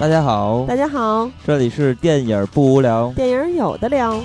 [0.00, 4.18] 大家好，大家好，这里是电影不无聊，电影有的聊。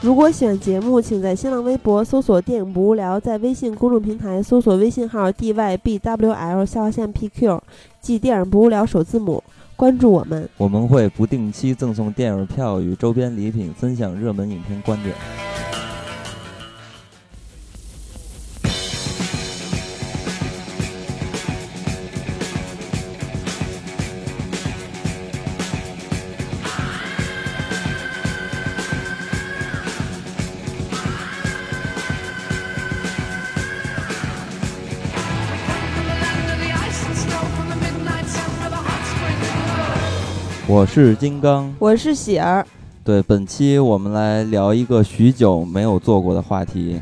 [0.00, 7.60] 如果喜欢节目，请在新浪微博搜索“电影不无聊”，在微信公众平台搜索微信号 “dybwl” 下划线 “pq”，
[8.00, 9.42] 即“电影不无聊”首字母。
[9.76, 15.14] 关注我们，我们会不定期赠送电影票与周边礼品，分享热门影片观点。
[40.74, 42.66] 我是金刚，我是喜儿。
[43.04, 47.00] 对，本期我们来聊一个许久没有做过的话题。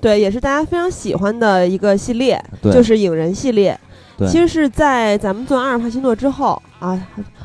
[0.00, 3.78] 对，也是大家非常喜欢的一个系列，就是影人系列。
[4.16, 6.98] 对，其实是在咱们做完阿尔帕西诺之后啊，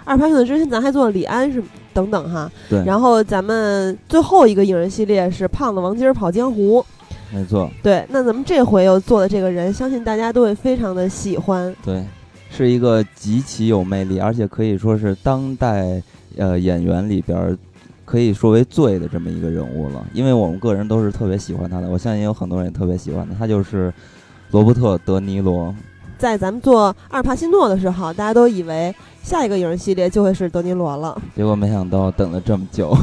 [0.06, 1.62] 阿尔帕西诺之前咱还做了李安是
[1.94, 2.50] 等等哈。
[2.70, 2.82] 对。
[2.86, 6.86] 然后咱们最后一个影人系列是胖子王金跑江湖。
[7.34, 7.70] 没错。
[7.84, 11.76] 对，那咱们这回又做的这个人，相信大家都会非常的喜欢。
[11.84, 12.02] 对。
[12.56, 16.02] 是一个极其有魅力，而且可以说是当代
[16.38, 17.58] 呃演员里边
[18.06, 20.06] 可以说为最的这么一个人物了。
[20.14, 23.36] 因为我们个人都是特别喜欢他的，我相信有很多人也特别喜欢他。
[23.40, 23.94] 他就是
[24.52, 25.76] 罗伯特·德尼罗。
[26.18, 32.96] 在咱们做阿尔帕西诺的时候，大家都以为下一个影人系列就会是德尼罗了，结果没想到等了这么久。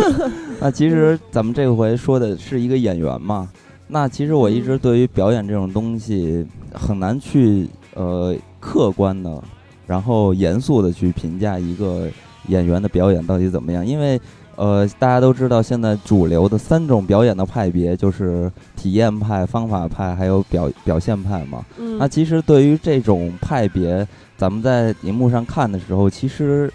[0.58, 3.50] 那其实咱们这回说的是一个演员嘛？
[3.88, 8.34] 那其实我一直对于表演这种东西很难去呃。
[8.64, 9.44] 客观的，
[9.86, 12.08] 然后严肃的去评价一个
[12.48, 13.86] 演员的表演到底怎么样？
[13.86, 14.18] 因为，
[14.56, 21.62] 呃，大家都知道现在主流的三种表演的派别就是体验派、方法派，还有表表现派嘛。
[21.78, 21.98] 嗯。
[21.98, 24.06] 那其实对于这种派别，
[24.38, 26.72] 咱们在荧幕上看的时候，其实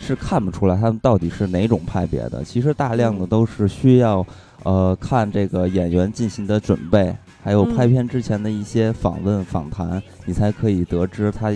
[0.00, 2.42] 是看不出来他们到底是哪种派别的。
[2.42, 4.26] 其实大量的都是需要，
[4.64, 7.14] 呃，看这个演员进行的准备。
[7.46, 11.52] 还有拍片之前的一些访问访谈，你才可以得知他，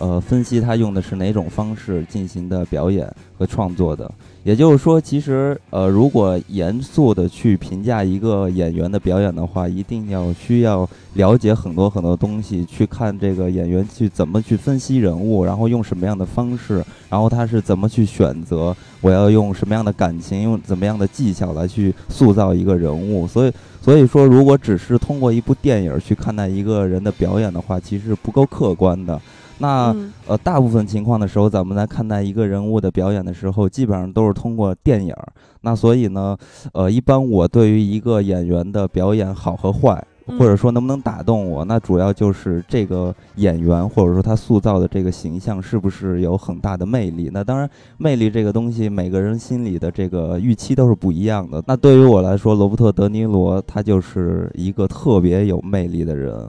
[0.00, 4.10] 呃，分析他用的是哪种方式进行的表演和创作的。
[4.42, 23.26] 也就是说，其实，呃，如果严肃的去评价一个演员的表演的话，一定要需要了解很多很多东西，去看这个演员去怎么去分析人物，然后用什么样的方式，然后他是怎么去选择，我要用什么样的感情，用怎么样的技巧来去塑造一个人物。
[23.26, 23.52] 所以。
[23.82, 29.18] 所以说，如果只是通过一部电影去看待一个人的表演的话，其实不够客观的。
[29.60, 29.94] 那
[30.26, 35.14] 呃，大部分情况的时候，咱们在看待一个人物的表演的时候，基本上都是通过电影。
[35.60, 36.36] 那所以呢，
[36.72, 40.04] 呃，一般我对于一个演员的表演好和坏。
[40.38, 41.64] 或者说能不能打动我？
[41.64, 47.28] 那主要就是这个演员，或者说他塑造的这个形象是不是有很大的魅力？
[47.32, 51.60] 那当然，魅力这个东西，每个人心里的这个预期都是不一样的。
[51.66, 56.48] 那对于我来说，罗伯特·德尼罗他就是一个特别有魅力的人。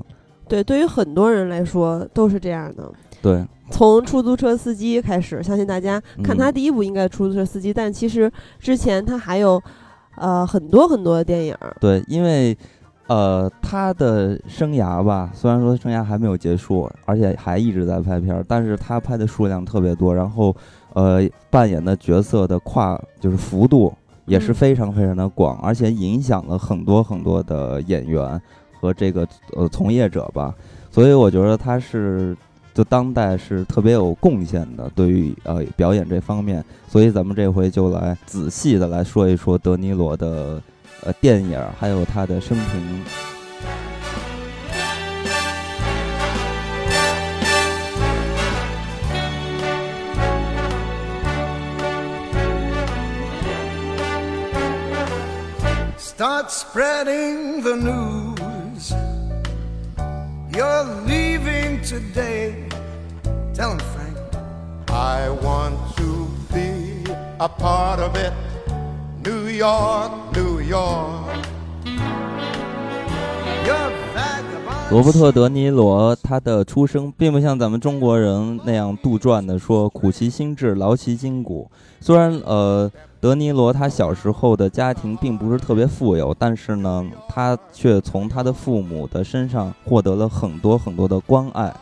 [0.51, 2.91] 对，对于很多人来说都是这样的。
[3.21, 8.29] 对，从出租车司机开始，相信大家看他第一部应该出租车司机，但其实
[8.59, 9.61] 之前他还有
[10.15, 11.55] 呃很多很多的电影。
[11.79, 12.57] 对，因为。
[13.07, 20.55] 呃，他的生涯吧，虽然说生涯还没有结束，而且还一直在拍片儿，但是他拍的数量特别多，然后，
[20.93, 28.41] 呃，扮演的角色的跨就是幅度也是非常非常的广，而且影响了很多很多的演员
[28.81, 29.25] 和这个
[29.55, 30.53] 呃从业者吧，
[30.91, 32.35] 所以我觉得他是
[32.73, 40.61] 就当代是特别有贡献的，对于呃表演这方面，所以咱们这回就来仔细的来说一说德尼罗的。
[41.03, 43.01] 呃，电影还有他的生平。
[55.97, 58.60] Start spreading the news.
[58.89, 62.67] You're leaving today.
[63.53, 64.17] Tell him, Frank.
[64.89, 67.05] I want to be
[67.39, 68.33] a part of it.
[69.23, 71.45] New York, New York。
[74.89, 81.65] 罗伯特·德尼罗，他的出生并不像咱们中国人那样杜撰的说“苦其心志，劳其筋骨”。
[82.01, 82.91] 虽然呃，
[83.21, 91.73] 德尼罗他小时候的家庭并不是特别富有，但是呢，他却从他的父母的身上获得了很多很多的关爱。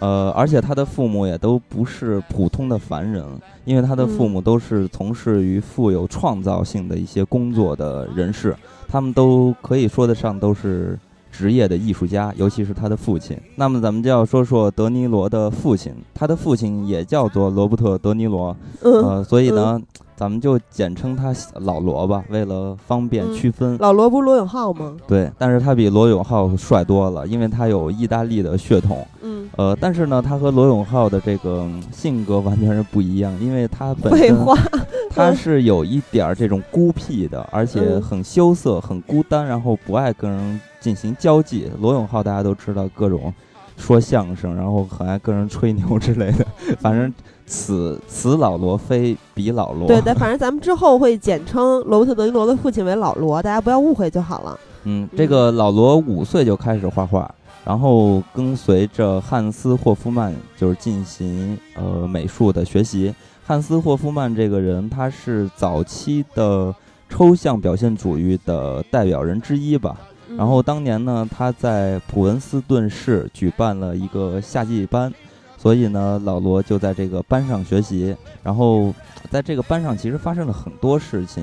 [0.00, 3.24] 呃，而且他的父母也都不是普通的凡人，
[3.64, 8.54] 因为他的父母都是从事于富有创造性的一些工作的人士，
[8.86, 10.98] 他们都可以说得上都是
[11.36, 13.36] 职业的艺术家，尤其是他的父亲。
[13.56, 19.80] 那么咱们就要说说德尼罗的父亲，他的父亲也叫做罗伯特·德尼罗，呃，所以呢。
[20.16, 23.76] 咱们就简称他老罗吧，为了方便区分。
[23.78, 24.96] 老罗不是罗永浩吗？
[25.06, 29.06] 对，但是他比罗永浩帅多了，因为他有意大利的血统。
[29.22, 34.36] 嗯，呃，但是呢，他和罗永浩的这个性格完全是不一样，因为他本身
[35.10, 41.70] 他是有一点这种孤僻的，而且很羞涩、很孤单，然后不爱跟人进行交际。
[41.80, 43.32] 罗永浩大家都知道，各种
[43.76, 46.46] 说相声，然后很爱跟人吹牛之类的，
[46.80, 47.12] 反正。
[47.46, 54.58] 此此老罗非彼老罗，对对，反正咱们之后会简称罗伯特·德尼罗的父亲为老罗，大家不要误会就好了。
[54.84, 57.30] 嗯，这个老罗五岁就开始画画，
[57.62, 63.14] 然后跟随着汉斯·霍夫曼就是进行呃美术的学习。
[63.44, 66.74] 汉斯·霍夫曼这个人，他是早期的
[67.10, 69.94] 抽象表现主义的代表人之一吧。
[70.36, 75.12] 然后当年呢，他在普文斯顿市举办了一个夏季班。
[75.56, 78.92] 所以呢，老罗就在这个班上学习，然后
[79.30, 81.42] 在这个班上其实发生了很多事情，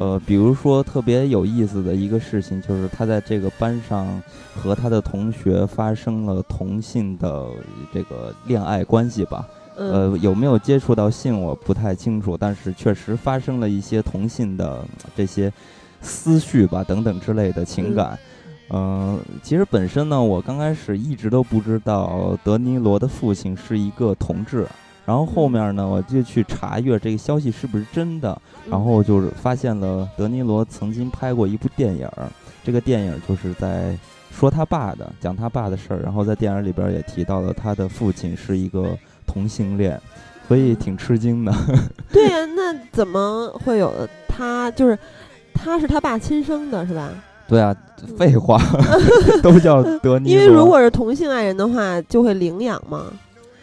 [0.00, 4.20] 呃，比如说特别有意思的一个事情，就是他在这个班上
[4.56, 7.46] 和他的同学发生了同性的
[7.92, 14.84] 这个恋爱关系吧，呃，有没有接触到性我不太清楚，但是确实发生了一些同性的
[15.14, 15.52] 这些
[16.04, 18.16] 思绪吧，等等之类的情感。
[18.70, 24.66] 嗯，其实本身呢，我刚开始一直都不知道德尼罗的父亲是一个同志，
[25.04, 28.40] 然后后面呢，我就去查阅这个消息是不是真的，
[28.70, 32.08] 然后就是发现了德尼罗曾经拍过一部电影，
[32.62, 33.96] 这个电影就是在
[34.30, 38.96] 说他爸的，讲他爸的事儿，然后在电影里边也提到了他的父亲是一个
[39.26, 40.00] 同性恋，
[40.48, 41.52] 所以挺吃惊的。
[42.10, 44.70] 对呀，那怎么会有他？
[44.70, 44.98] 就是
[45.54, 47.10] 他是他爸亲生的，是吧？
[47.46, 47.74] 对啊，
[48.18, 48.58] 废话，
[49.42, 50.30] 都叫德尼。
[50.30, 53.04] 因为如果是同性爱人的话，就会领养嘛。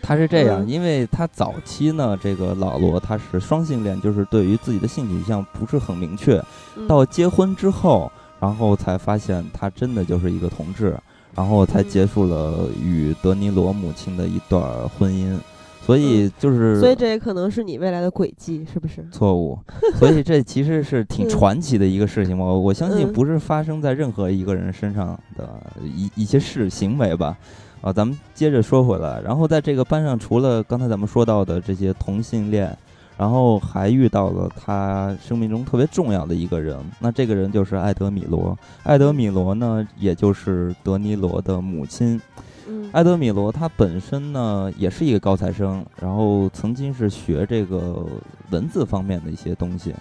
[0.04, 6.42] 他是这样，因为他早期呢，这个老罗他是双性恋，就是对于自己的性取向不是很明确。
[6.88, 10.96] 到结婚之后，然后才发现他真的就是一个同志，
[11.36, 15.38] 然后才结束了与德尼罗母亲的一段婚姻。
[15.83, 19.06] 所以就是，所以这也可能是你未来的轨迹，是不是？
[19.12, 19.57] 错误。
[19.95, 27.38] 所以这其实是 挺传奇的一个事情我我相信不是发生在任何一个人身上的一一些事行为吧。
[27.81, 32.77] 啊，咱们接着说回来，然后在这个班上，除了刚才咱们说到的这些同性恋，
[33.18, 38.56] 然后还遇到了他生命中特别重要的一个人，那这个人就是艾德米罗。
[38.84, 42.22] 艾德米罗呢，也就是德尼罗的母亲。
[42.92, 48.06] 埃德米罗他本身呢也是一个高材生，然后曾经是学这个
[48.52, 49.94] 文字方面的一些东西，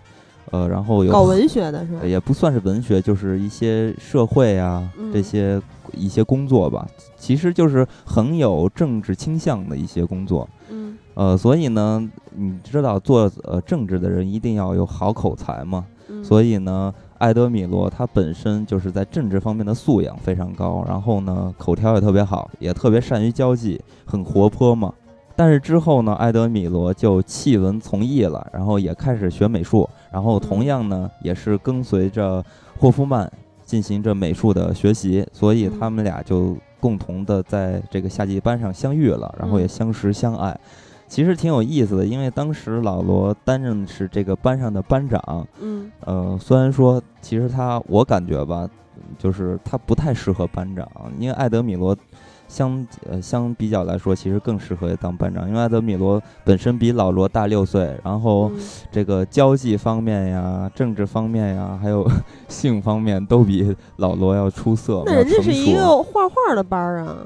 [0.50, 2.00] 呃，然后有搞文学的是吧？
[2.04, 5.60] 也不算是文学，就是一些社会啊这些
[5.92, 6.86] 一些工作吧，
[7.16, 10.48] 其实就是很有政治倾向的一些工作。
[10.68, 15.86] 嗯，呃，所以呢，你知道做呃政治的人一定要有好口才嘛，
[16.22, 16.92] 所以呢。
[17.20, 24.92] 埃德米罗他本身就是在政治方面的素养非常高，然后呢口条也特别好，也特别善于交际，很活泼嘛。
[25.36, 32.44] 但是之后呢，埃德米罗就弃文从艺了，然后也开始学美术，然后同样呢也是跟随着
[32.78, 33.30] 霍夫曼
[33.64, 40.58] 进行着美术的学习，所以他们俩就共同的在这个夏季班上相遇了，然后也相识相爱。
[41.10, 45.46] 其实挺有意思的，因为当时老罗担任是这个班上的班长。
[45.60, 48.66] 嗯，呃，虽然说其实他，我感觉吧，
[49.18, 50.88] 就是他不太适合班长，
[51.18, 51.96] 因为艾德米罗
[52.46, 58.48] 相呃相比较来说，其实更适合当班长，因为艾德米罗本身比老罗大六岁，然后
[58.92, 62.08] 这个交际方面呀、政治方面呀，还有
[62.46, 65.02] 性方面都比老罗要出色。
[65.06, 67.16] 那人家是一个画画的班啊，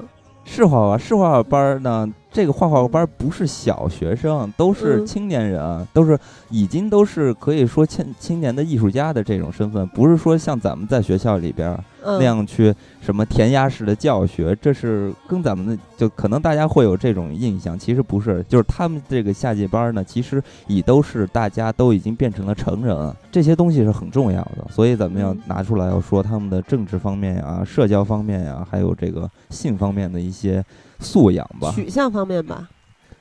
[0.43, 2.11] 是画画，是画画班呢。
[2.35, 30.61] 这个画画班不是小学生，都是青年人，都是已经都是可以说青青年的艺术家的这种身份，不是说像咱们在学校里边那样去什么填鸭式的教学，这是跟咱们的就可能大家会有这种印象，其实不是，就是他们这个夏季班呢，其实已都是大家都已经变成了成人，这些东西是很重要的，所以咱们要拿出来要说他们的政治方面呀、社交方面呀，还有这个性方面的一些。
[30.99, 32.69] 素养吧，取向方面吧，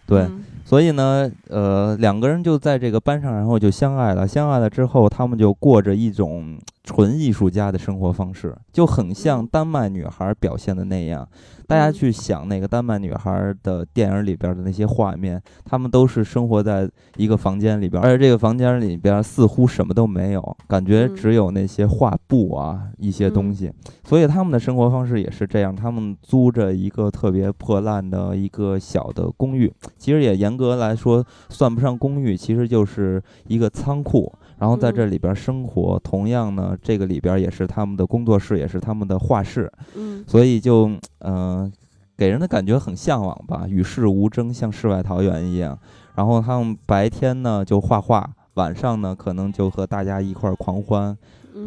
[0.06, 4.26] 对，嗯所以呢，呃，两个人就在这个班上，然后就相爱了。
[4.26, 11.28] 相爱了之后，他们就过着一种纯艺术家的生活方式，就很像嗯丹麦女孩表现的那样。
[11.66, 23.72] 大家嗯去想那个丹麦女孩的电影里边的那些画面，他们都是生活在一个房间里边，而且这个房间里边似乎什么都没有，感觉嗯只有那些画布啊一些东嗯西。
[24.04, 34.32] 所以他们的生活方式也是这样，他们租着一个特别破烂的一个小的公寓，其实也严格来说算不上公寓，其实就是一个仓库。
[34.64, 41.72] 然后在这嗯里边生活，同样呢，这个里边也是他们的工作室，也是他们的画室，嗯所以就嗯、呃
[42.16, 45.78] 给人的感觉很向往吧，与世无争，像世外桃源一样。
[46.14, 51.18] 然后他们白天呢就画画，晚上呢可能就和大家一块儿狂欢，嗯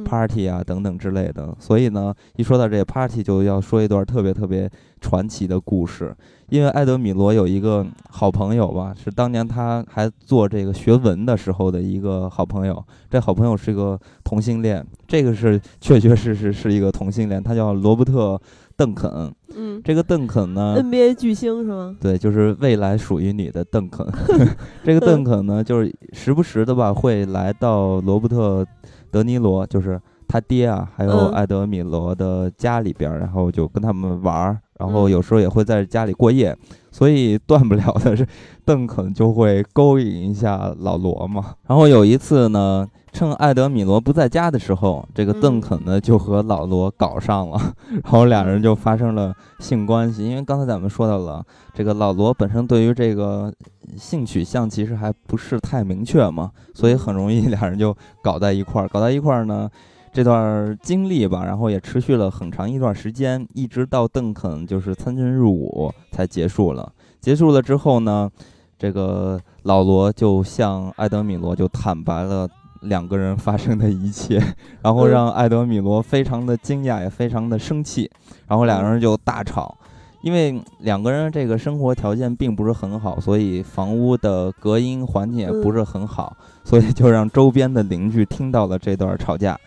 [0.05, 1.55] party 啊等等之类的。
[1.59, 4.69] 所以呢，一说到这个 party，就要说一段特别特别
[5.01, 6.15] 传奇的故事。
[6.49, 12.81] 因为埃德米罗有一个好朋友吧，是当年他还做这个学文的时候的一个好朋友。
[13.09, 18.35] 这好朋友是个同性恋，这个是确确实实是一个同性恋，他叫罗伯特·
[18.77, 19.11] 邓肯。
[19.55, 21.95] 嗯这个邓肯呢，，NBA 巨星是吗？
[21.99, 24.05] 对，就是未来属于你的邓肯。
[24.85, 28.63] 这个邓肯呢，就是时不时的吧，会来到罗伯特·
[29.11, 36.55] 德尼罗，就是他爹啊，还有嗯艾德米罗的家里边儿，然后就跟他们玩儿，然后嗯有时候也会在家里过夜。
[36.91, 38.25] 所以断不了的是，
[38.65, 41.53] 邓肯就会勾引一下老罗嘛。
[41.67, 42.87] 然后有一次呢，
[43.17, 47.59] 趁艾德米罗不在家的时候，这个邓嗯肯呢就和老罗搞上了，
[47.89, 50.23] 然后俩人就发生了性关系。
[50.23, 51.43] 因为刚才咱们说到了，
[51.73, 53.51] 这个老罗本身对于这个
[53.97, 58.87] 性取向其实还不是太明确嘛，所以很容易 俩人就搞在一块儿。
[58.87, 59.67] 搞在一块儿呢，
[60.13, 66.93] 这段经历吧，然后也持续了很长一段时间，一直到邓肯就是参军入伍才结束了。
[67.19, 68.29] 结束了之后呢，
[68.77, 72.47] 这个老罗就向艾德米罗就坦白了。
[72.87, 74.41] 两个人发生的一切，
[74.81, 75.11] 然后嗯。
[75.11, 78.09] 让艾德米罗非常的惊讶，也非常的生气，
[78.47, 79.77] 然后两个人就大吵。
[80.21, 89.57] 因为两个人这个生活条件并不是很好，所以房屋的隔音环境也不是很好，所以就让周边的邻居听到了这段吵架，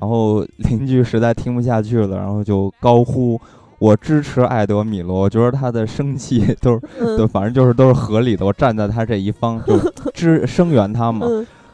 [0.00, 3.38] 然后邻居实在听不下去了，然后就高呼
[3.78, 9.78] ：“我支持艾德米罗，我觉得他的生气都是，对，嗯反正就是都是合理的，我站在他这一方，就
[10.14, 11.26] 支 声援他嘛。”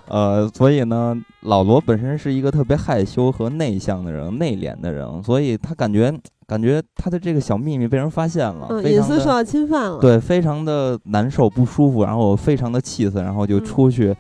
[0.08, 6.12] 嗯呃，所以呢，老罗本身是一个特别害羞和内向的人，内敛的人，所以他感觉
[6.46, 14.14] 感觉他的这个小秘密被人发现了，隐私受到侵犯了。，对，非常的难受不舒服，然后非常的气愤，然后就嗯出去，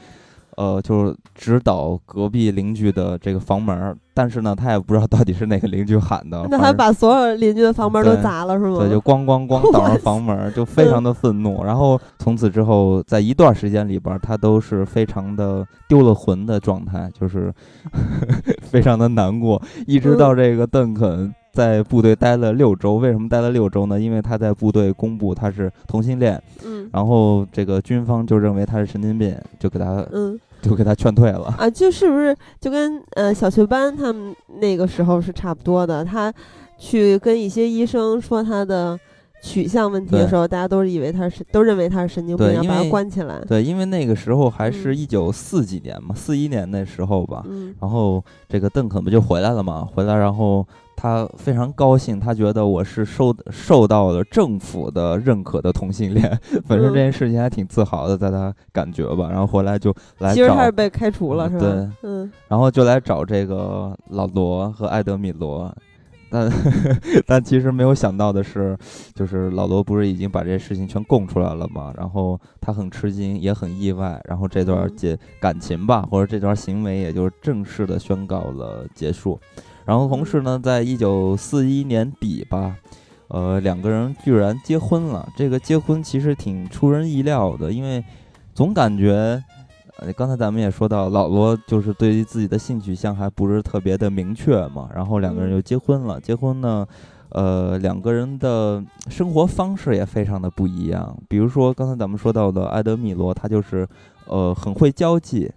[0.56, 8.78] 呃，就是指导隔壁邻居的这个房门儿，但是呢，他也不知道到底是哪个邻居喊的，那还把所有邻居的房门都砸了是吗？
[8.78, 11.64] 对，就咣咣咣倒上房门儿，就非常的愤怒。
[11.64, 17.52] 然后从此之后，在一段时间里边儿，他都是非常的丢了魂的状态，就是
[18.62, 19.60] 非常的难过。
[19.86, 24.00] 一直到这个邓肯在部队待了六周，为什么待了六周呢？
[24.00, 31.54] 因为他在部队公布他是同性恋，嗯然后这个军方就认为他是神经病，就给他嗯就给他劝退了。
[31.58, 36.04] 啊，就是不是就跟呃小学班他们那个时候是差不多的？
[36.04, 36.32] 他
[36.78, 38.98] 去跟一些医生说他的
[39.42, 43.38] 取向问题的时候，大家都以为他是都认为他是神经病，要把他关起来。
[43.46, 47.42] 对，因为那个时候还是嗯一九四几年嘛，四一年那时候吧。
[47.46, 49.86] 嗯然后这个邓肯不就回来了嘛？
[49.94, 59.28] 回来，然后他非常高兴，他觉得我是受受到了政府的认可的同性恋， 本身这件事情还挺自豪的，在他感觉吧。
[59.30, 61.64] 然后回来就来其实他是找，被开除了，是吧？
[61.64, 65.74] 嗯对嗯然后就来找这个老罗和艾德米罗。
[66.30, 66.50] 但
[67.28, 68.76] 但其实没有想到的是，
[69.14, 71.92] 就是老罗不是已经把这些事情全供出来了嘛？
[71.96, 74.20] 然后他很吃惊，也很意外。
[74.26, 79.38] 然后这段嗯结感情吧，或者这段行为，也就是正式的宣告了结束。
[79.84, 82.76] 然后同时呢，在一九四一年底吧，
[83.28, 85.28] 呃，两个人居然结婚了。
[85.36, 88.04] 这个结婚其实挺出人意料的，因为
[88.54, 89.42] 总感觉。
[89.98, 96.20] 呃，刚才咱们也说到，老罗就是对于自己的性取向还不是特别的明确嘛，然后两个人嗯就结婚了。
[96.20, 96.84] 结婚呢，
[97.28, 101.16] 呃，两个人的生活方式也非常的不一样。
[101.28, 103.86] 比如说刚才咱们说到的埃德米罗，他就是
[104.26, 105.48] 呃很会交际，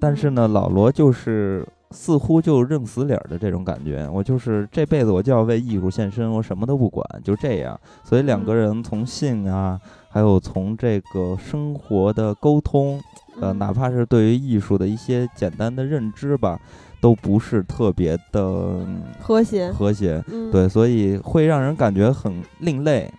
[0.00, 4.08] 但是呢，老罗就是似乎就认死理儿的这种感觉。
[4.12, 7.78] 我就是这辈子我就要为艺术献身，我什么都不管，就这样。
[8.04, 13.00] 所以两个人从性啊，还有从这个生活的沟通。
[13.40, 16.60] 呃，嗯哪怕是对于艺术的一些简单的认知吧，
[17.00, 20.22] 都不是特别的嗯和谐，和谐。
[20.30, 23.10] 嗯，对，所以会让人感觉很另类。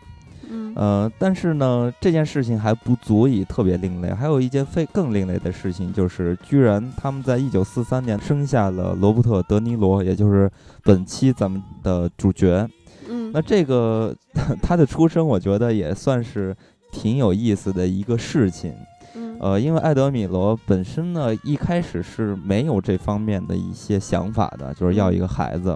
[0.53, 4.11] 嗯呃，但是呢，这件事情还不足以特别另类。
[4.11, 10.51] 还有一件非更另类的事情，就是居然他们在一九四三年生下了罗伯特·德尼罗，也就是
[10.83, 12.67] 本期咱们的主角。
[13.09, 14.15] 嗯，那这个
[14.61, 16.55] 他的出生，我觉得也算是
[16.91, 18.73] 挺有意思的一个事情。
[19.15, 25.75] 嗯呃，因为艾德米罗本身呢，一开始是没有这方面的一些想法的，就是要一个孩子，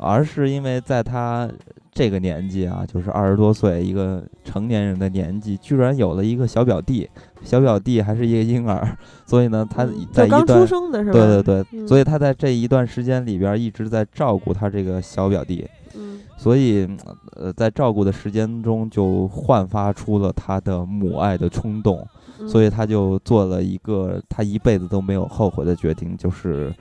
[0.00, 1.48] 而是因为在他
[1.92, 7.08] 这个年纪啊，就是二十多岁，一个成年人的年纪，居然有了一个小表弟，
[7.42, 11.12] 小表弟还是一个婴儿，所以呢，他嗯在一段刚出生的是吧？
[11.12, 15.68] 对对对，嗯所以他在这一段时间里边一直在照顾他这个小表弟。
[15.94, 16.88] 嗯所以，
[17.36, 22.06] 呃，在照顾的时间中，就焕发出了他的母爱的冲动，
[22.38, 26.72] 嗯，所以他就做了一个他一辈子都没有后悔的决定，就是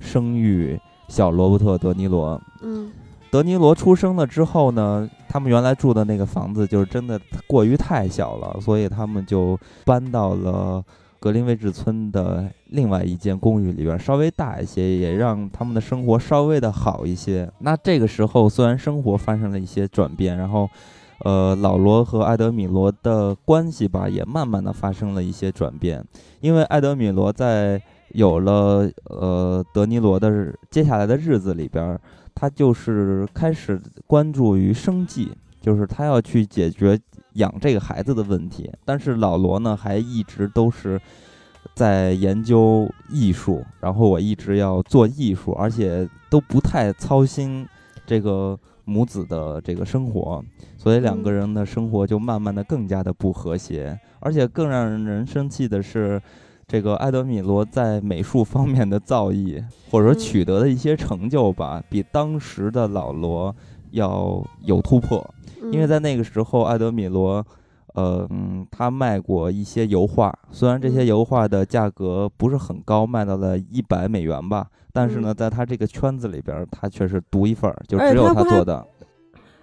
[0.00, 0.76] 生育
[1.08, 2.40] 小罗伯特·德尼罗。
[2.62, 2.90] 嗯
[3.30, 10.80] 德尼罗出生了之后呢，他们原来住的那个房子就是真的过于太小了，所以他们就搬到了
[11.18, 17.50] 格林威治村的另外一间公寓里边，稍微大一些，也让他们的生活稍微的好一些。
[17.58, 20.70] 那这个时候虽然生活发生了一些转变，然后，
[21.24, 26.04] 呃，老罗和艾德米罗的关系吧，也慢慢的发生了一些转变，
[26.40, 27.82] 因为艾德米罗在
[28.14, 31.96] 有了呃德尼罗的日接下来的日子里边。
[32.36, 35.30] 他就是开始关注于生计，
[35.60, 36.98] 就是他要去解决
[37.34, 38.68] 养这个孩子的问题。
[38.84, 41.00] 但是老罗呢，还一直都是
[41.76, 47.64] 在研究艺术，然后我一直要做艺术，而且都不太操心
[48.04, 50.44] 这个母子的这个生活，
[50.76, 53.96] 所以两个人的生活就慢慢的更加的不和谐。
[54.18, 56.20] 而且更让人生气的是。
[56.66, 63.54] 这个埃德米罗在美术方面的造诣，或者说取得的一些成就吧，比当时的老罗
[63.90, 65.24] 要有突破。
[65.72, 67.44] 因为在那个时候，埃德米罗，
[67.94, 78.86] 呃，嗯，他卖过一些油画，虽然这些油画的价格不是很高，卖到了一百美元吧，但是呢，在他这个圈子里边，他却是独一份儿，就只有他做的。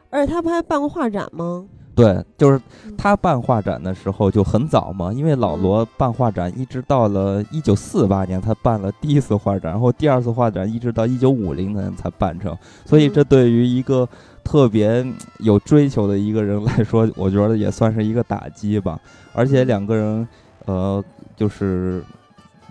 [0.09, 1.65] 而且他不还办过画展吗？
[1.93, 2.59] 对，就是
[2.97, 14.07] 他办画展的时候就很早嘛，因为老罗办画展一直到了一九四八年，他办了第一次画展，然后第二次画展一直到一九五零年才办成，所以这对于一个
[14.43, 15.05] 特别
[15.39, 18.99] 有追求的一个人来说，我觉得也算是一个打击吧。
[19.33, 20.27] 而且两个人，
[20.65, 21.03] 呃，
[21.35, 22.03] 就是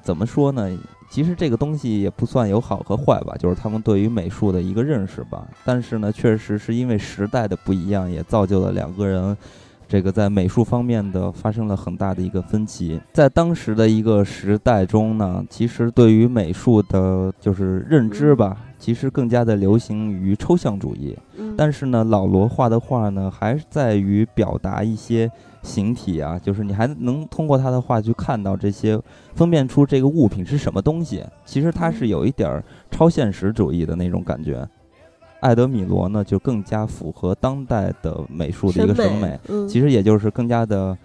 [0.02, 0.68] 怎么说呢？
[1.10, 5.44] 其实这个东西也不算有好和坏吧，就是他们对于美术的一个认识吧。
[5.64, 9.36] 但是呢，确实是因为时代的不一样，也造就了两个人
[9.88, 13.00] 这个在美术方面的发生了很大的一个分歧。
[13.12, 21.18] 在当时的一个时代中呢，其实对于美术的就是认知吧，其实更加的流行于抽象主义。
[21.36, 25.28] 嗯，但是呢，老罗画的画呢，还是在于表达一些。
[25.62, 28.98] 形体啊，就是你还能通过他的话去看到这些，
[29.34, 31.22] 分辨出这个物品是什么东西。
[31.44, 34.66] 其实他是有一点儿超现实主义的那种感觉。
[35.40, 40.96] 艾德米罗呢，就更加符合当代的美术的一个审美，嗯、其实也就是更加的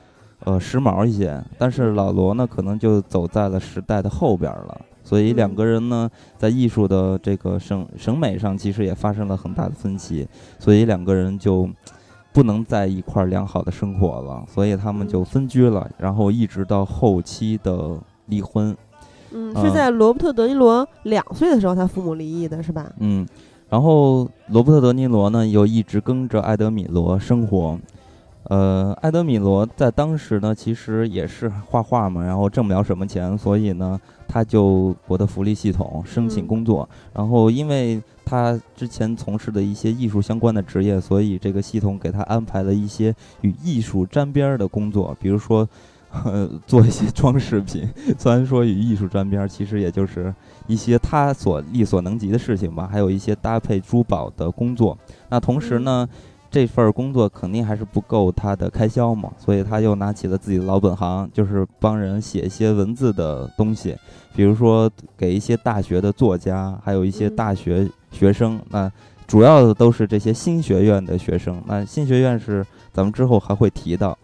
[0.46, 1.44] 呃时髦一些。
[1.58, 4.82] 但是老罗呢，可能就走在了时代的后边了。
[5.04, 10.28] 所以两个人呢，在艺术的这个审审美上，其实也发生了很大的分歧。
[10.60, 11.70] 所以两个人就。
[12.36, 18.76] 不能在一块儿良好的生活了，所以他们就分居了，然后一直到后期的离婚。
[19.32, 22.92] 嗯，是在罗伯特·德尼罗两岁的时候，他父母离异的是吧？
[23.00, 23.26] 嗯，
[23.70, 27.80] 然后罗伯特·德尼罗呢，又一直跟着艾德米罗生活。
[28.50, 38.04] 呃，艾德米罗在当时呢，其实也是画画嘛，然后挣不了什么钱，所以呢，他就我的福利系统申请工作，然后因为。
[38.26, 45.68] 他之前从事的一些艺术相关的职业，所以这个系统给他安排了一些与艺术沾边儿的工作，比如说，
[46.24, 47.88] 呃， 做一些装饰品。
[48.18, 50.34] 虽然说与艺术沾边儿，其实也就是
[50.68, 52.90] 一些他所力所能及的事情吧。
[52.92, 54.98] 还有一些搭配珠宝的工作。
[55.30, 56.08] 那同时呢，
[56.56, 63.94] 这份工作肯定还是不够他的开销嘛，所以他又拿起了自己的老本行，就是帮人写一些文字的东西，
[64.34, 67.86] 比如说给一些大学的作家，还有一些大学。
[68.12, 68.90] 学生，那
[69.28, 71.62] 主要的都是这些新学院的学生。
[71.68, 74.18] 那新学院是咱们之后还会提到，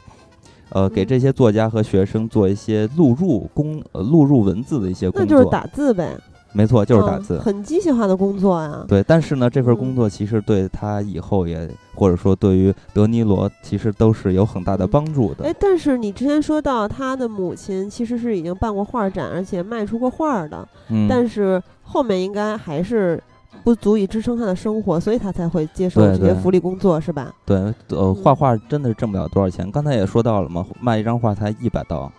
[0.69, 6.17] 呃，给这些作家和学生做一些录入工、呃录入文字的一些工作，那就是打字呗。
[6.53, 8.85] 没错，就是打字，很机械化的工作呀。
[8.87, 15.45] 对，但是呢，这份工作其实对他以后也，或者说对于德尼罗，其实都是有很大的帮助的。
[15.45, 23.21] 哎，但是你之前说到他的母亲其实是已经办过画展，而且卖出过画的，嗯，但是后面应该还是。
[23.63, 27.31] 不足以支撑他的生活，所以他才会接受这些福利工作，是吧？
[27.45, 29.69] 对，呃，画画真的是挣不了多少钱。
[29.69, 32.11] 刚才也说到了嘛，卖一张画才一百刀，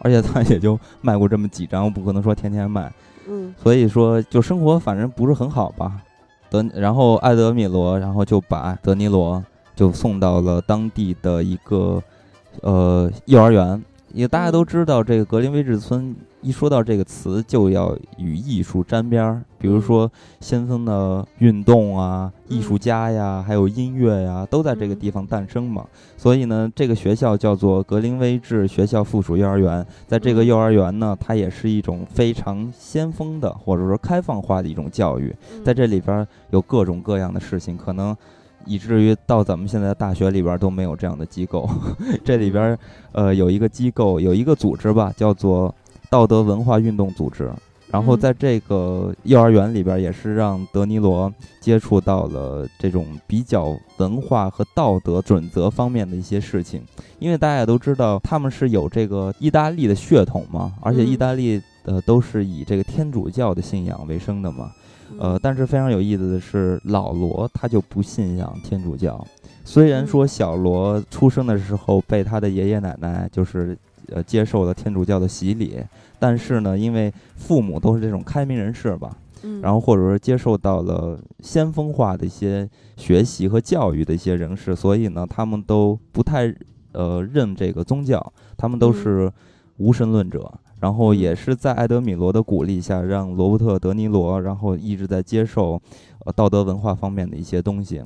[0.00, 2.92] 而且他也就卖过这么几张，不可能说天天卖。
[3.28, 6.02] 嗯，所以说就生活反正不是很好吧。
[6.50, 9.42] 德，然后艾德米罗，然后就把德尼罗
[9.74, 12.02] 就送到了当地的一个
[12.60, 13.82] 呃幼儿园。
[14.12, 19.42] 因为大家都知道，这个格林威治村一说到这个词，就要与艺术沾边儿。
[19.58, 25.86] 比如说，先锋的运动啊，艺术家呀，还有音乐呀，都在这个地方诞生嘛。
[26.16, 29.86] 所以呢，这个学校叫做格林威治学校附属幼儿园。
[30.08, 35.34] 在这个幼儿园呢，它也是一种非常先锋的，或者说开放化的一种教育。
[35.64, 38.16] 在这里边有各种各样的事情，可能。
[38.64, 41.68] 以至于到咱们现在大学里边都没有这样的机构，
[42.24, 42.78] 这里边
[43.10, 45.74] 呃有一个机构有一个组织吧，叫做
[46.12, 47.50] 道德文化运动组织。
[47.90, 56.82] 然后在这个幼儿园里边，也是让德尼罗接触到了这种比较文化和道德准则方面的一些事情。
[57.18, 64.70] 因为大家也都知道，他们是有这个意大利的血统嘛，而且意大利呃都是以这个天主教的信仰为生的嘛。
[65.18, 69.22] 呃，但是非常有意思的是，老罗他就不信仰天主教。
[69.64, 73.76] 虽然说小罗出生的时候被他的爷爷奶奶就是
[74.08, 75.76] 呃接受了天主教的洗礼，
[76.18, 79.16] 但是呢，因为父母都是这种开明人士吧，
[79.60, 86.54] 然后或者说接受到了先锋化的一些学习和教育的一些人士，所以呢，他们都不太
[86.92, 89.30] 呃认这个宗教，他们都是
[89.76, 90.52] 无神论者。
[90.80, 95.80] 然后也是在爱德米罗的鼓励下，让罗伯特·德尼罗，然后一直在接受，
[96.24, 98.02] 呃，道德文化方面的一些东西。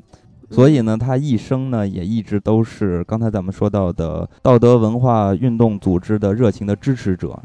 [0.51, 7.39] 所以呢，他一生呢也一直都是刚才咱们说到的道德文化运动组织的热情的支持者。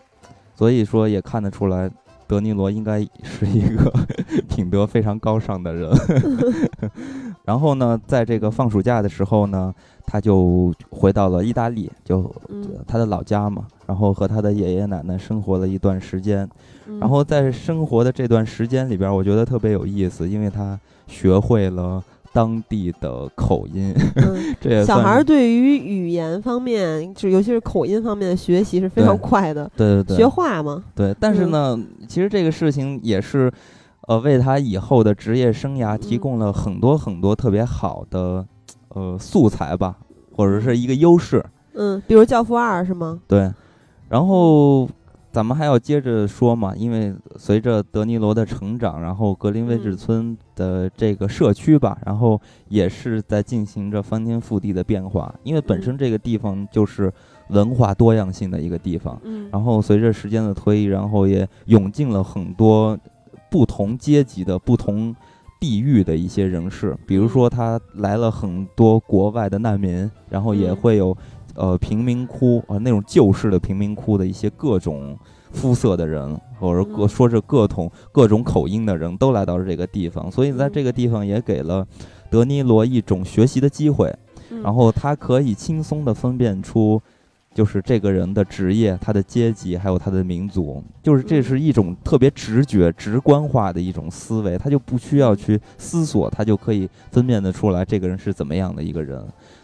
[0.55, 1.89] 所以说也看得出来，
[2.27, 3.91] 德尼罗应该是一个
[4.47, 5.91] 品德非常高尚的人。
[7.43, 9.73] 然后呢，在这个放暑假的时候呢。
[10.03, 12.29] 他就回到了意大利，就
[12.85, 16.45] 他的老家嘛，然后和他的爷爷奶奶生活了一段时间，
[16.99, 23.93] 然后在生活的这段时间里边，我觉得特别有意思，因为他学会了当地的口音。
[24.59, 29.69] 这小孩对于语言方面，就尤其是口音方面的学习是非常快的。
[29.75, 30.83] 对对对，学话嘛。
[30.95, 33.51] 对，但是呢，其实这个事情也是，
[34.07, 38.45] 呃，为他以后的职业生涯提供了很多很多特别好的。
[38.93, 39.95] 呃，素材吧，
[40.35, 41.41] 或者是一个优势。
[41.75, 43.21] 嗯，比如《教父二》是吗？
[43.25, 43.49] 对。
[44.09, 44.89] 然后
[45.31, 55.33] 咱们还要接着说嘛，因为随着德尼罗的成长，然后格林威治村的这个社区吧，然后也是在进行着翻天覆地的变化。
[55.43, 57.11] 因为本身这个地方就是
[57.49, 59.19] 文化多样性的一个地方。
[59.23, 59.49] 嗯。
[59.51, 62.97] 然后随着时间的推移，然后也涌进了很多
[63.49, 65.15] 不同阶级的不同。
[65.61, 71.15] 地域的一些人士，比如说他来了很多国外的难民，然后也会有，
[71.55, 75.17] 呃，贫民窟啊那种旧式的贫民窟的一些各种
[75.51, 81.85] 肤色的人，或者各说着各种各种口音的人都来到了这个地方，所以在这个地方也给了
[82.29, 84.13] 德尼罗一种学习的机会，
[84.63, 87.01] 然后他可以轻松地分辨出。
[87.53, 99.21] 就是这个人的职业、他的阶级，还有他的民族，就是这是一种特别直觉、直观化的一种思维，他就不需要去思索，他就可以分辨得出来这个人是怎么样的一个人。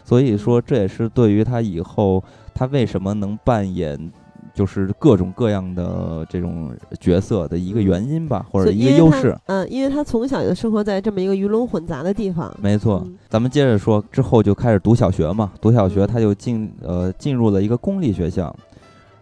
[0.08, 4.10] 所以说，这也是对于他以后他为什么能扮演。
[4.54, 9.38] 就是各种各样的这种角色的一个原因吧，或者一个优势。
[9.46, 12.52] 嗯，因为他从小就生活在这么一个鱼龙混杂的地方。
[12.60, 15.52] 没错，咱们接着说，之后就开始读小学嘛。
[15.60, 18.52] 读小学，他就进呃进入了一个公立学校，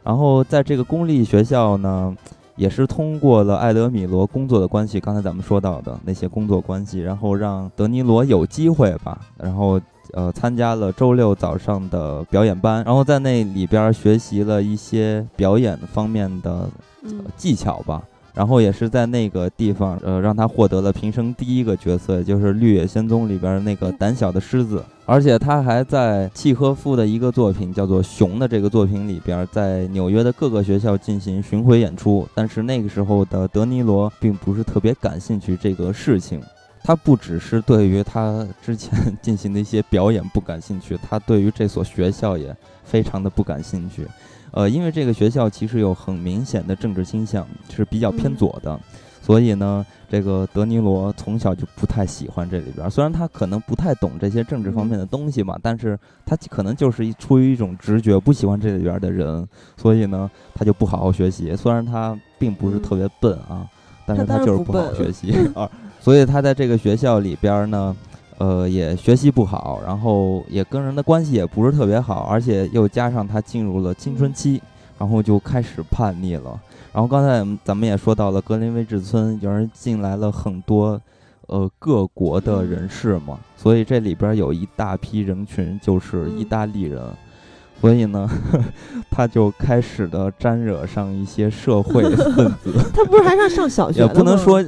[0.03, 2.17] 然后在这个公立学校呢，
[2.55, 9.79] 也是通过了艾德米罗工作的关系，刚才咱们说到的那些工作关系，然后让德尼罗有机会吧，然后。
[10.13, 16.69] 呃，参加了周六早上的表演班，然后在那里边学习了一些表演方面的
[17.37, 18.03] 技巧吧。
[18.35, 24.85] 然后也是在那个地方，呃，让他获得了平生第一个角色，就是《绿野仙踪》里边那个胆小的狮子。
[25.07, 32.29] 而且他还在契诃夫的一个作品叫做《熊》的这个作品里边，在纽约的各个学校进行巡回演出。
[32.35, 36.39] 但是那个时候的德尼罗并不是特别感兴趣这个事情。
[36.87, 44.07] 他不只是对于他之前 进行的一些表演不感兴趣，他对于这所学校也非常的不感兴趣。
[44.53, 47.45] 呃，因为这个学校其实有很明显的政治倾向，
[47.75, 48.79] 是比较偏左的，
[49.21, 52.89] 所以呢，这个德尼罗从小就不太喜欢这里边。
[52.89, 59.45] 虽然他可能不太懂这些政治方面的东西嘛，但是他可能就是出于一种直觉，不喜欢这里边的人，
[59.77, 61.57] 所以呢，他就不好好学习。
[61.57, 63.67] 虽然他并不是特别笨啊，
[64.07, 65.69] 但是他就是不好好学习啊。
[66.07, 67.97] 所以他在这个学校里边呢，
[68.39, 74.63] 呃，也学习不好，然后也跟人的关系也不是特别好，而且又加上他进入了青春期，
[75.01, 76.61] 然后就开始叛逆了。
[76.93, 81.01] 然后刚才咱们也说到了格林威治村，有人进来了很多，
[81.49, 87.03] 呃，各国的人士嘛，所以这里边有一大批人群就是意大利人，
[87.81, 88.31] 所以呢，
[89.11, 92.73] 他就开始的沾惹上一些社会分子。
[92.95, 94.03] 他不是还上上小学？
[94.03, 94.65] 也不能说。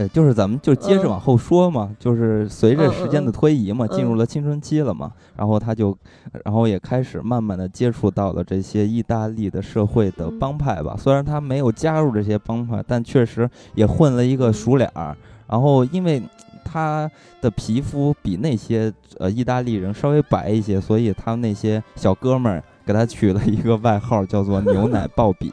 [0.00, 5.94] 呃，就是咱们就接着往后说嘛，就是随着时间的推移嘛，进入了青春期了嘛，然后他就，
[6.42, 10.96] 然后也开始慢慢的接触到了这些意大利的社会的帮派吧。
[10.98, 15.14] 虽然他没有加入这些帮派，但确实也混了一个熟脸儿。
[15.46, 16.22] 然后因为
[16.64, 17.10] 他
[17.42, 25.52] 的皮肤比那些呃意大利人稍微白一些，所以他那些小哥们儿给他取了一个外号，叫做“牛奶鲍比”。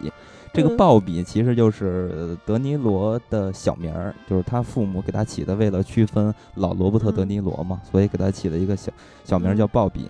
[0.58, 8.91] 这个鲍比其实就是德尼罗的小名儿，就是他父母给他起的，为了区分老罗伯特·德尼罗嘛，所以给他起了一个小
[9.24, 10.10] 小名叫鲍比。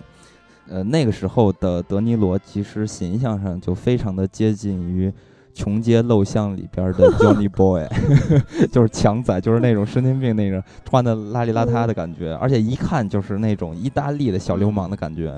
[0.70, 5.10] 呃，那个时候的德尼罗其实形象上就非常的接近于
[5.54, 7.86] 《穷街陋巷》里边的 Johnny Boy，
[8.72, 15.34] 就是强仔，就是那种神经病那种穿的邋里邋遢的感觉，而且一看就是那种意大利的小流氓的感觉。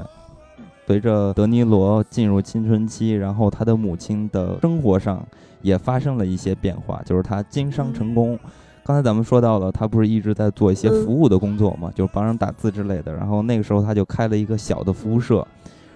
[0.91, 5.25] 随着德尼罗进入青春期，然后他的母亲的生活上
[5.63, 8.37] 也发生了一些变化，就是他经商成功。
[8.83, 13.15] 刚才咱们说到了，他不是一直在做一些服务的工作嘛，就是帮人打字之类的。
[13.15, 15.47] 然后那个时候他就开了一个小的服务社，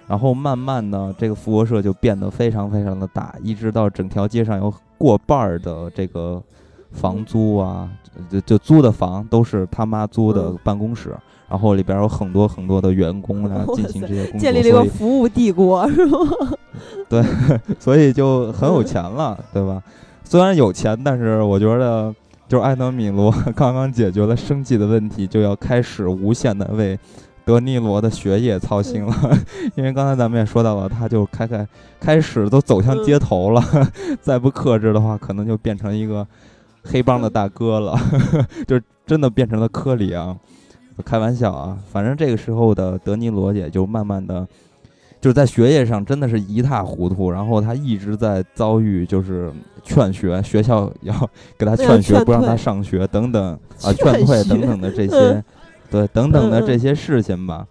[0.06, 6.40] 然后慢慢的这个服务社就变得非常非常的大，一直到整条街上有过半儿的这个
[6.92, 7.90] 房租啊，
[8.30, 11.12] 就就租的房都是他妈租的办公室。
[11.54, 16.18] 然后里边有很多很多的员工来进行这些工作，建立了一个服务帝国，是吗？
[17.08, 17.22] 对，
[17.78, 19.80] 所以就很有钱了，对吧？
[20.24, 22.12] 虽然有钱，但是我觉得，
[22.48, 26.98] 就是埃德米罗刚刚解决了生计的问题，就要开始无限的为
[27.44, 29.14] 德尼罗的学业操心了。
[29.78, 31.64] 因为刚才咱们也说到了，他就开开
[32.00, 33.62] 开始都走向街头了，
[34.20, 36.26] 再不克制的话，可能就变成一个
[36.82, 37.96] 黑帮的大哥了，
[38.66, 40.36] 就真的变成了科里昂。
[41.02, 44.46] 开玩笑啊，反正这个时候的德尼罗也就慢慢的，
[45.20, 49.52] 就是在学业上真的是一塌糊涂，然后他一直在遭遇就是
[49.82, 51.14] 劝学，学校要
[51.58, 55.42] 给他劝学，不让他上学等等啊，劝退等等的这些，
[55.90, 57.66] 对等等的这些事情吧。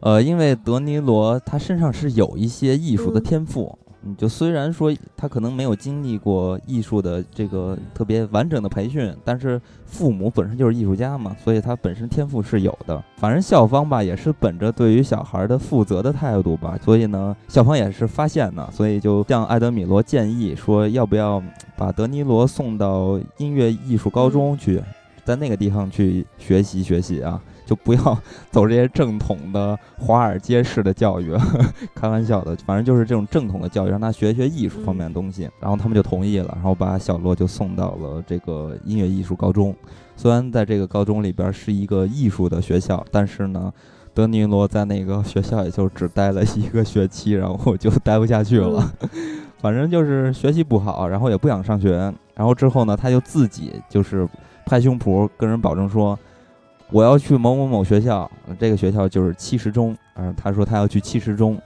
[0.00, 3.78] 呃，因为德尼罗他身上是有一些艺术的天赋。
[4.02, 13.02] 嗯，就虽然说他可能没有经历过艺术的这个特别完整的培训，但是父母本身就是艺术家嘛，所以他本身天赋是有的。
[13.16, 21.42] 反正校方吧也是本着对于小孩的负责的态度吧，所以呢，校方也是发现呢，所以就向艾德米罗建议说，要不要
[21.76, 24.82] 把德尼罗送到音乐艺术高中去，
[25.24, 27.38] 在那个地方去学习学习啊。
[27.70, 28.18] 就不要
[28.50, 31.32] 走这些正统的华尔街式的教育，
[31.94, 35.48] 开玩笑的，反正就是这种正统的教育，让他学学艺术方面的东西。
[35.60, 39.72] 然后他们就同意了，然后把小罗就送到了这个音乐艺术高中。
[40.16, 43.72] 虽然在这个高中里边是一个艺术的学校，但是呢，
[44.12, 48.92] 德尼罗在那个学校也就只待了一个学期，然后就待不下去了。
[49.62, 52.12] 反正就是学习不好，然后也不想上学。
[52.34, 54.28] 然后之后呢，他就自己就是
[54.66, 56.18] 拍胸脯跟人保证说。
[56.90, 59.96] 我要去某某某学校，这个学校就是七十中。
[60.14, 61.60] 嗯，他说他要去七十中，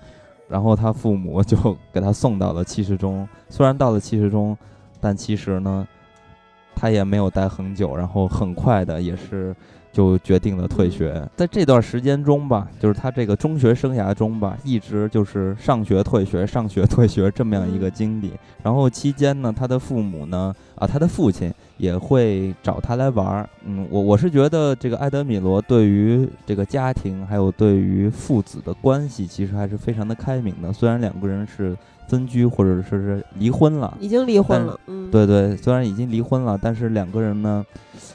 [0.49, 1.57] 然后他父母就
[1.93, 3.27] 给他送到了七十中。
[3.49, 4.57] 虽然到了七十中，
[5.01, 5.87] 但其实呢，
[6.75, 9.55] 他也没有待很久，然后很快的也是。
[9.95, 18.33] 就决定了退学，在这段时间中吧，就是他这个中学生涯中吧，一直就是上学退学、上学退学这么样一个经历。
[18.61, 23.49] 然后期间呢，他的父母呢，啊，他的父亲也会找他来玩儿。
[23.65, 30.73] 嗯，我我是觉得这个埃德米罗对于这个家庭还有对于父子的关系，其实还是非常的开明的。
[30.73, 31.77] 虽然两个人是。
[32.07, 34.79] 分居或者说是离婚了，已经离婚了。
[34.89, 37.65] 嗯，对对，虽然已经离婚了，但是两个人呢，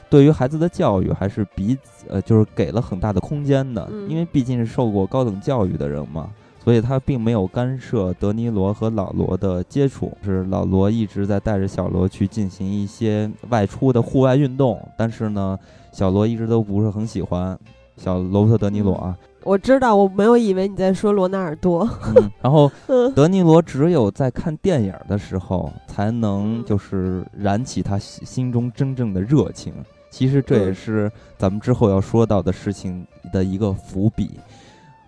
[0.08, 3.90] 对于孩子的教育还是彼此呃，就是给了很大的空间的。
[4.08, 6.30] 因为毕竟是受过高等教育的人嘛，
[6.62, 10.12] 所以他并没有干涉德尼罗和老罗的接触。
[10.22, 15.58] 是老罗一直在带着小罗去进行一些外出的户外运动，但是呢，
[15.90, 17.58] 小罗一直都不是很喜欢
[17.96, 19.16] 小罗伯特·德尼罗啊。
[19.42, 21.88] 我知道，我没有以为你在说罗纳尔多。
[22.42, 22.70] 然后，
[23.14, 29.72] 德尼罗只有在看电影的时候，才能就是燃起他心中真正的热情。
[30.10, 34.32] 其实这也是咱们之后要说到的事情的一个伏笔。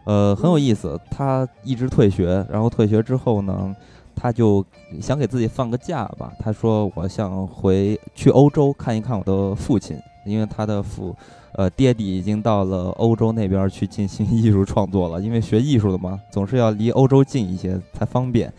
[0.05, 0.99] 呃，很有意思。
[1.11, 3.75] 他一直退学，然后退学之后呢，
[4.15, 4.65] 他就
[5.01, 6.33] 想给自己放个假吧。
[6.38, 11.15] 他说：“我想回去欧洲看一看我的父亲。”因为他的父，
[11.55, 15.21] 呃，爹地已经到了欧洲那边去进行艺术创作了。
[15.21, 18.53] 因为学艺术的嘛，总是要离欧洲近一些才方便。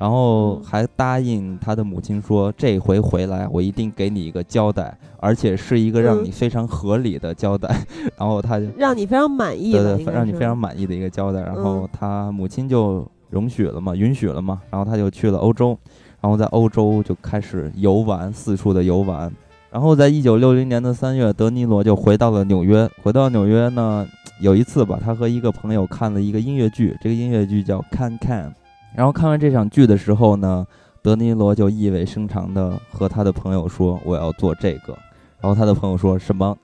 [0.00, 7.68] 然后还答应他的母亲说，这回回来我一定给你一个交代，而且是一个让你非常合理的交代。
[8.16, 11.42] 然后他就让你非常满意，对对，让你非常满意的一个交代。
[11.42, 14.62] 然后他母亲就容许了嘛，允许了嘛。
[14.70, 15.76] 然后他就去了欧洲，
[16.22, 19.30] 然后在欧洲就开始游玩，四处的游玩。
[19.70, 22.88] 然后在一九六零年的三月，德尼罗就回到了纽约。
[23.02, 24.08] 回到纽约呢，
[24.40, 28.48] 有一次吧，他和一个朋友看了一个音乐剧，这个音乐剧叫《Can Can》。
[28.94, 30.66] 然后看完这场剧的时候呢，
[31.02, 34.96] 德尼罗就意味深长地和他的朋友说：“我要做这个。”
[35.40, 36.56] 然后他的朋友说什么？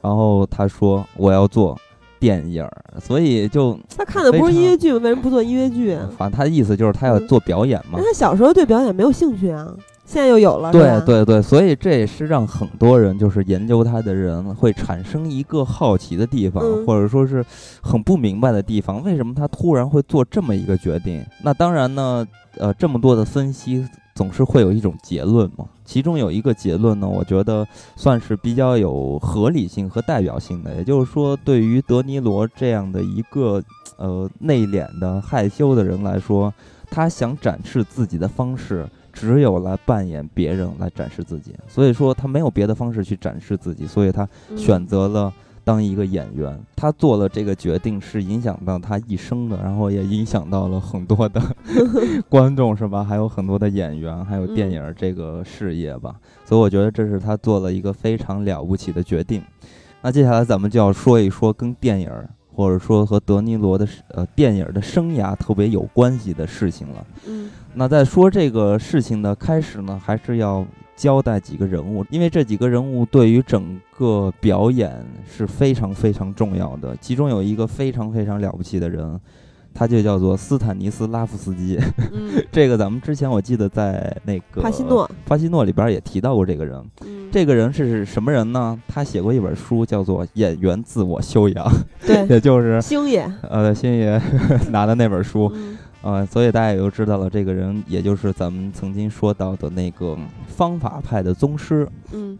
[0.00, 1.78] 然后他说：“我要做
[2.18, 2.66] 电影。”
[3.00, 5.96] 所以就他看的不是音乐剧，为什么不做音乐剧？
[6.16, 7.98] 反正他的意思就是他要做表演嘛。
[7.98, 9.72] 那他小时候对表演没有兴趣啊。
[10.12, 17.42] 现在又有了，对对对，所以这也是让很多人就是研究他的人会产生一个好奇的地方，或者说是
[17.80, 21.24] 很不明白的地方，为什么他突然会做这么一个决定？
[21.42, 22.26] 那当然呢，
[22.58, 25.64] 呃，这么多的分析总是会有一种结论嘛。
[25.82, 33.62] 其中有一个结论呢，我觉得算是比较有合理性和代表性的，也就是说，对于德尼罗这样的一个
[33.96, 36.52] 呃内敛的害羞的人来说，
[36.90, 38.86] 他想展示自己的方式。
[39.12, 45.32] 只有来扮演别人来展示自己，所以说他没有别的方式去展示自己，所以他选择了
[45.64, 46.58] 当一个演员。
[46.74, 51.40] 他做了这个决定是影响到他一生的，然后也影响到了很多的
[52.28, 53.04] 观众，是吧？
[53.04, 56.16] 还有很多的演员，还有电影这个事业吧。
[56.44, 59.42] 所以我觉得这是他做了一个非常了不起的决定。
[60.00, 62.10] 那接下来咱们就要说一说跟电影
[62.54, 67.06] 或者说和德尼罗的呃电影的生涯特别有关系的事情了。
[67.26, 67.48] 嗯。
[67.74, 76.96] 那在说这个事情的开始呢，还是要交代几个人物，因为这几个人物对于整个表演是非常非常重要的。
[77.00, 79.18] 其中有一个非常非常了不起的人，
[79.72, 81.80] 他就叫做斯坦尼斯拉夫斯基。
[82.12, 86.78] 嗯， 这个咱们之前我记得在那个帕西诺帕西诺里边也提到过这个人。
[87.06, 88.78] 嗯，这个人是什么人呢？
[88.86, 91.66] 他写过一本书，叫做《演员自我修养》。
[92.06, 93.28] 对，也就是星爷。
[93.48, 94.20] 呃，星爷
[94.70, 95.50] 拿的那本书。
[96.02, 101.88] 呃，所以大家也就知道了，这个人也就是咱们曾经说到的那个方法派的宗师。
[102.12, 102.36] 嗯，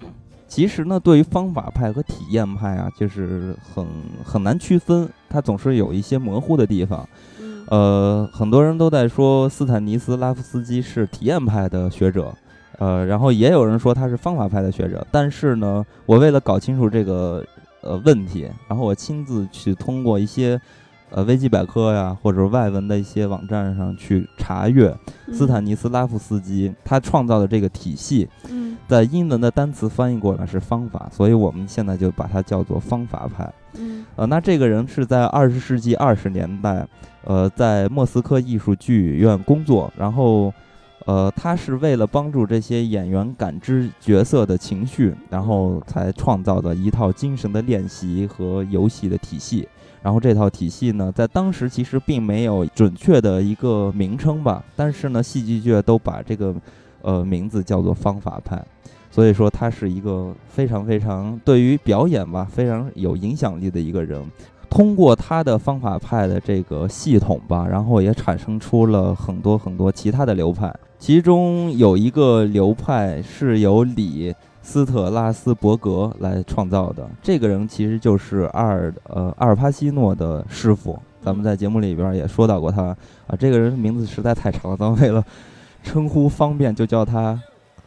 [0.49, 3.87] 其实呢，对于方法派和体验派啊，就是很
[4.25, 7.09] 很难区分，它总是有一些模糊的地方。
[7.69, 12.35] 呃，很多人都在说斯坦尼斯拉夫斯基是体验派的学者，
[12.81, 15.07] 呃，然后也有人说他是方法派的学者。
[15.13, 17.47] 但是呢，我为了搞清楚这个
[17.83, 20.61] 呃问题，然后我亲自去通过一些。
[21.15, 24.95] 呃，维基百科呀，或者外文的一些网站上去查阅
[25.31, 28.27] 斯坦尼斯拉夫斯基他创造的这个体系，
[28.89, 33.53] 在英文的单词翻译过来是方法，所以我们现在就把它叫做方法派。
[34.17, 36.87] 呃，那这个人是在二十世纪二十年代，
[37.25, 40.53] 呃，在莫斯科艺术剧院工作，然后，
[41.05, 49.69] 呃，他是为了帮助这些演员感知角色的情绪，然后才创造的一套精神的练习和游戏的体系。
[50.03, 56.53] 然后这套体系呢，在当时其实并没有准确的一个名称吧，但是呢，戏剧界都把这个，
[57.03, 58.61] 呃，名字叫做方法派，
[59.11, 64.21] 所以说他是一个非常非常对于表演吧非常有影响力的一个人。
[64.69, 74.35] 通过他的方法派的这个系统吧，然后也产生出了很多很多其他的流派，其中有一个流派是由李。
[74.63, 82.97] 斯特拉斯伯格来创造的这个人其实就是阿尔呃阿尔帕西诺的师傅，咱们在节目里边也说到过他
[83.27, 83.37] 啊。
[83.39, 85.23] 这个人名字实在太长了，咱们为了
[85.83, 87.39] 称呼方便，就叫他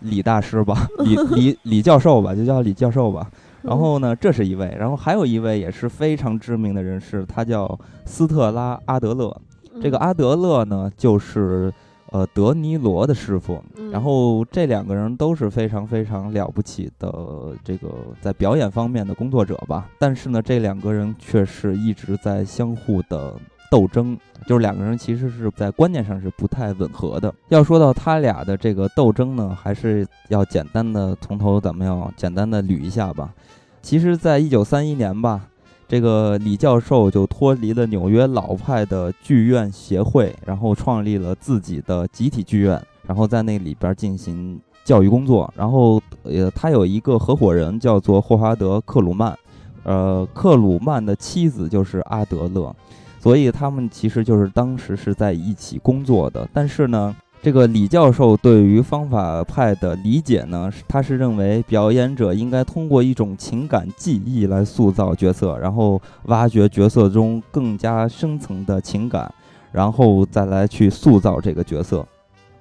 [0.02, 3.32] 李大师吧， 李李李教授吧，就叫李教授吧。
[3.62, 9.36] 然后呢，这是一位，然后还有一位也是非常知名的人士，他叫斯特拉阿德勒。
[9.82, 11.74] 这个阿德勒呢，就是。
[12.12, 17.12] 呃，德尼罗的师傅，然后这两个人都是非常非常了不起的
[17.64, 17.90] 这个
[18.22, 19.90] 在表演方面的工作者吧。
[19.98, 23.34] 但是呢，这两个人却是一直在相互的
[23.72, 27.34] 斗争，就是两个人其实是在观念上是不太吻合的。
[27.50, 33.34] 要说到他俩的这个斗争呢，还是要简单的从头咱们要简单的捋一下吧。
[33.82, 35.48] 其实，在一九三一年吧。
[35.88, 45.52] 这个李教授就脱离了纽约老派的剧院协会，然后创立了自己的集体剧院，然后在那里边进行教育工作。
[45.56, 49.38] 然后，呃，他有一个合伙人叫做霍华德·克鲁曼，
[49.84, 52.76] 呃，克鲁曼的妻子就是阿德勒，
[53.20, 56.50] 所以他们其实就是当时是在一起工作的。
[56.52, 57.16] 但是呢。
[57.46, 69.32] 这个李教授对于方法派的理解呢，他是认为表演者应该通过一种情感记忆来塑造角色，然后挖掘角色中更加深层的情感，
[69.72, 72.04] 然后再来去塑造这个角色。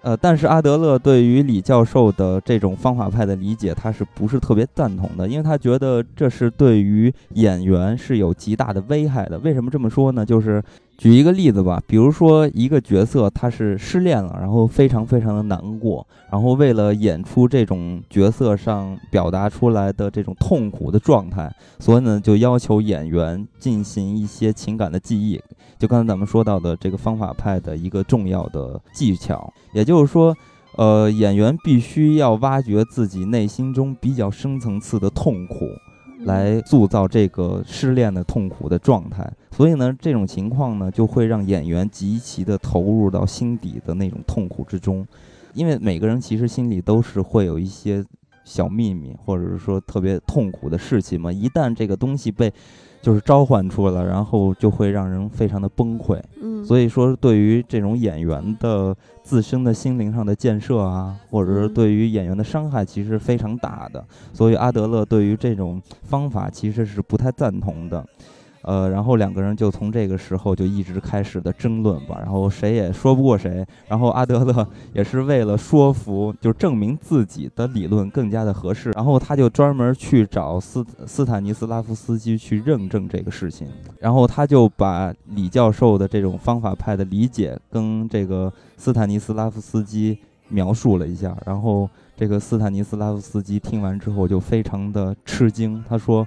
[0.03, 5.27] 呃，但是阿德勒对于李教授的这种方法派的理解，他是不是特别赞同的？
[5.27, 9.39] 因为他觉得这是对于演员是有极大的危害的。
[9.39, 10.27] 为什么这么说呢？
[10.27, 10.63] 就是
[10.97, 25.41] 举一个例子吧，比如说一个角色他是失恋了，然后非常非常的难过，然后为了演出这种角色上表达出来的这种痛苦的状态，所以呢，就要求演员进行一些情感的记忆。
[25.79, 30.35] 就刚才咱们说到的这个方法派的一个重要的技巧，也就是说，
[30.77, 35.67] 呃，演员必须要挖掘自己内心中比较深层次的痛苦，
[36.25, 39.31] 来塑造这个失恋的痛苦的状态。
[39.51, 45.07] 所以呢，这种情况呢，就会让演员极其的投入到心底的那种痛苦之中，
[45.53, 48.05] 因为每个人其实心里都是会有一些
[48.45, 51.33] 小秘密，或者是说特别痛苦的事情嘛。
[51.33, 52.53] 一旦这个东西被
[53.05, 56.19] 就是召唤出来了，然后就会让人非常的崩溃。
[56.41, 64.03] 嗯，所以说，对于这种演员的自身的心灵上的建设啊，或者是对于演员的伤害，其实非常大的。
[64.33, 68.03] 所以阿德勒对于这种方法其实是不太赞同的。
[68.65, 73.65] 呃，然后两个人就从这个时候就一直开始的争论吧，然后谁也说不过谁。
[73.89, 83.69] 然后阿德勒 也是为了说服，就证明自己的理论更加的合适，然后他就专门去找斯斯坦尼斯拉夫斯基去认证这个事情。
[84.01, 96.27] 然后他就把李教授的这种方法派的理解跟这个斯坦尼斯拉夫斯基描述了一下，然后这个斯坦尼斯拉夫斯基听完之后就非常的吃惊，他说。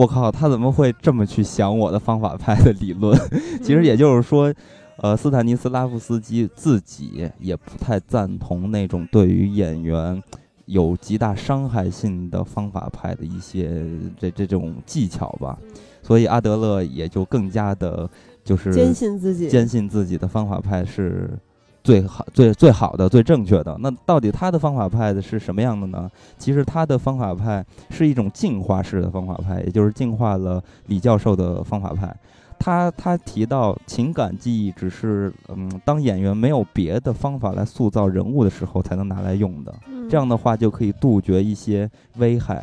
[0.00, 3.14] 我靠，他怎么会这么去想我的方法派的理论？
[3.62, 4.50] 其实也就是说，
[4.96, 10.22] 呃，斯坦尼斯拉夫斯基自己也不太赞同那种对于演员
[10.64, 13.84] 有极大伤害性的方法派的一些
[14.18, 15.58] 这这种技巧吧。
[16.02, 18.08] 所以阿德勒也就更加的，
[18.42, 21.28] 就是坚信自己，坚信自己的方法派是。
[21.82, 26.10] 最好、最最好的、最正确的，那到底他的方法派的是什么样的呢？
[26.38, 32.14] 其实他的方法派是一种进化式的方法派，也就是进化了李教授的方法派。
[32.58, 39.74] 他他提到情感记忆只是嗯，当演员没有别的方法来塑造人物的时候才能拿来用的。
[40.10, 42.62] 这样的话就可以杜绝一些危害。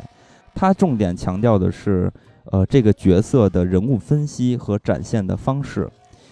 [0.54, 2.08] 他重点强调的是
[2.50, 5.90] 呃，这个角色的人物分析和展现的方式。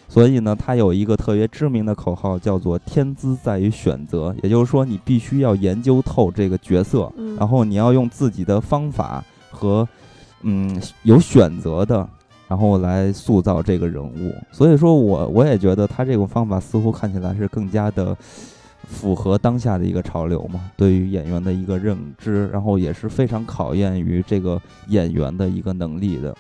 [0.08, 9.86] 所以呢，他有一个特别知名的口号，叫做“天资在于选择”，也就是说，你必须要研究透这个角色，然后你要用自己的方法和，
[10.42, 12.08] 嗯，有选择的，
[12.46, 14.32] 然后来塑造这个人物。
[14.52, 18.16] 所以说我我也觉得他这种方法似乎看起来是更加的
[18.84, 26.34] 符合当下的一个潮流嘛，对于演员的一个认知，然后也是非常考验于这个演员的一个能力的。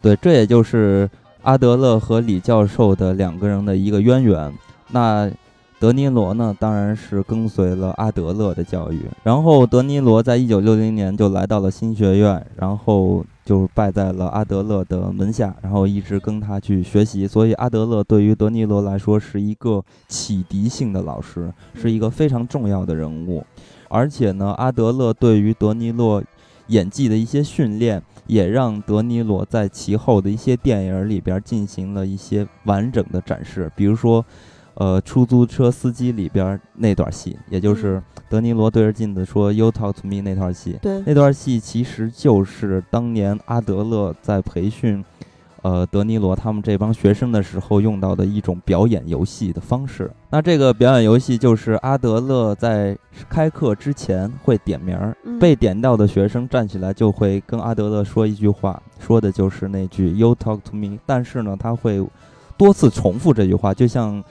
[0.00, 1.08] 对，这也就是。
[1.44, 4.52] 阿德勒和李教授的两个人的一个渊源，
[4.90, 5.30] 那
[5.78, 9.02] 德尼罗呢，当然是跟随了阿德勒的教育。
[9.22, 17.26] 然后德尼罗在一九六零年就来到了新学院，然后就拜在了阿德勒的门下，然后一直跟他去学习。
[17.26, 23.44] 所以阿德勒对于德尼罗来说是一个启迪性的老师，是一个非常重要的人物。
[23.88, 26.22] 而且呢，阿德勒对于德尼罗
[26.68, 28.02] 演技的一些训练。
[28.26, 34.24] 也让德尼罗在其后的一些电影里边进行了一些完整的展示，比如说，
[34.74, 45.04] 呃，出租车司机里边那段戏，也就是德尼罗对着镜子说 “You talk to me” 那段戏，对，那段戏其实就是当年阿德勒在培训。
[45.64, 50.10] 呃，德尼罗他们这帮学生的时候用到的一种表演游戏的方式。
[50.28, 52.94] 那这个表演游戏就是阿德勒在
[53.30, 60.98] 开课之前会点名儿，被点到的学生站起来就会跟阿德勒说一句话，说的就是那句 “You talk to me”。
[61.06, 62.06] 但是呢，他会
[62.58, 64.22] 多次重复这句话，就像。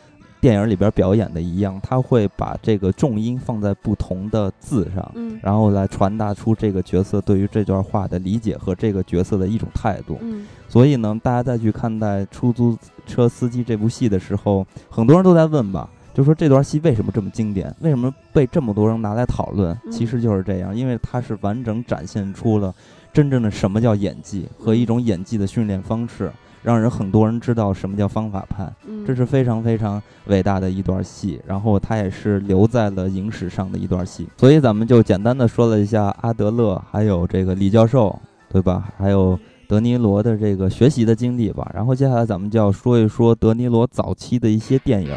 [0.43, 10.17] 电影里边表演的一样，他会把这个重音放在不同的字上，嗯，然后来传达出这个角色对于这段话的理解和这个角色的一种态度。
[10.19, 19.73] 嗯，所以呢，大家再去看待出租车司机这部戏的时候，很多人都在问吧，就说这段戏为什么这么经典，为什么被这么多人拿来讨论？
[19.89, 22.75] 其实就是这样，因为它是完整展现出了
[23.13, 26.29] 真正的什么叫演技和一种演技的训练方式。
[26.63, 28.67] 让人很多人知道什么叫方法派，
[29.05, 34.27] 这是非常非常伟大的一段戏，然后它也是留在了影史上的一段戏。
[34.37, 38.17] 所以咱们就简单的说了一下阿德勒，还有这个李教授，
[38.49, 38.89] 对吧？
[38.97, 39.37] 还有
[39.67, 41.69] 德尼罗的这个学习的经历吧。
[41.75, 45.13] 然后接下来咱们就要说一说德尼罗早期的一些电影。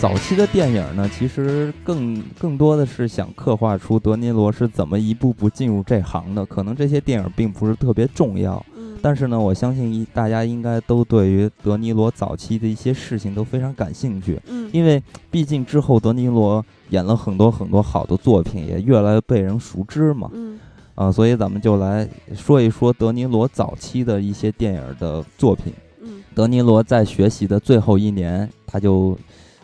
[0.00, 6.46] 早期的电影呢，其实更更多的是想刻画出德尼罗是怎么一步步进入这行的。
[6.46, 8.64] 可能这些电影并不是特别重要，
[9.02, 14.40] 但是呢，我相信一大家应该都对于德尼罗早期的一些事情都非常感兴趣。
[14.46, 20.30] 嗯，因为毕竟之后德尼罗演了很多很多好的作品，也越来越被人熟知嘛。
[20.32, 20.58] 嗯，
[20.94, 25.74] 啊，所以咱们就来说一说德尼罗早期的一些电影的作品。
[26.00, 29.14] 嗯，德尼罗在学习的最后一年，他就。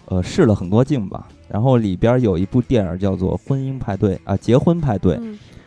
[0.06, 5.16] 呃，试了很多镜吧，然后里边有一部电影叫做《婚姻派对》啊，《结婚派对》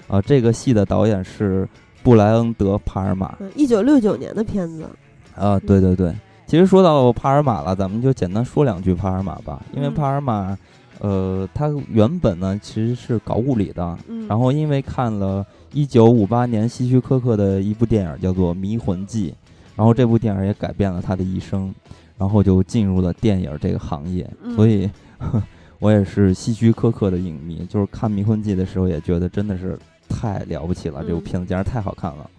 [0.07, 1.67] 啊，这个戏的导演是
[2.01, 4.89] 布莱恩德·帕尔玛，一九六九年的片子。
[5.35, 6.13] 啊，对对对。
[6.47, 10.57] 其实说到帕尔玛了，咱们就简单说两句帕尔玛吧，因为帕尔玛，
[10.99, 19.31] 呃，他原本呢其实是搞物理的，然后因为看了一九五八年希区柯克的一部电影叫做《迷魂记》，
[19.75, 21.73] 然后这部电影也改变了他的一生。
[22.19, 24.89] 然后就进入了电影这个行业，所以
[25.79, 27.65] 我也是希区柯克的影迷。
[27.69, 32.29] 就是看《迷魂记》的时候，也觉得真的是太了不起了，这部片子简直太好看了。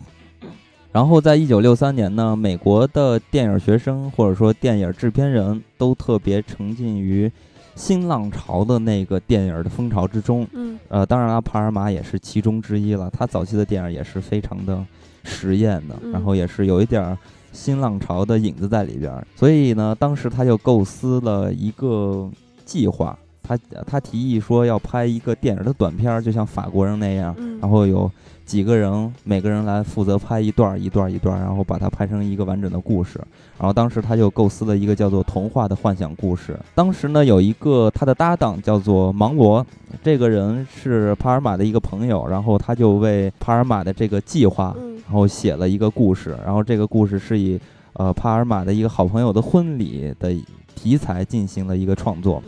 [0.93, 7.33] 然后在一九六三年呢，美国的电影学生或者说电影制片人都特别沉浸于
[7.75, 10.47] 新浪潮的那个电影的风潮之中。
[10.53, 13.09] 嗯，呃，当然了，帕尔玛也是其中之一了。
[13.09, 14.85] 他早期的电影也是非常的
[15.25, 17.17] 实验的，然后也是有一点儿。
[17.53, 22.31] 新浪潮的影子在里边，所以呢，当时他就构思了一个
[22.65, 28.11] 计划，他他提议说要拍一个电影的短片，就像法国人那样，然后有
[28.51, 33.21] 几个人，每个人来负责拍一段一段一段，然后把它拍成一个完整的故事。
[33.57, 36.59] 然后当时他就构思了一个叫做童话的幻想故事。
[36.75, 39.65] 当时呢，有一个他的搭档叫做芒罗，
[40.03, 44.75] 这个人是帕尔玛的一个朋友，然后他就为帕尔玛的这个计划。
[45.07, 47.57] 然后写了一个故事，然后这个故事是以
[47.93, 50.35] 呃帕尔玛的一个好朋友的婚礼的
[50.75, 52.43] 题材进行了一个创作，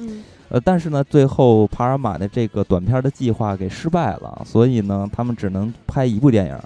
[0.53, 6.59] 呃，但是呢，最后帕尔玛的这个短片的计划给失败了，所以呢，他们只能拍一部电影。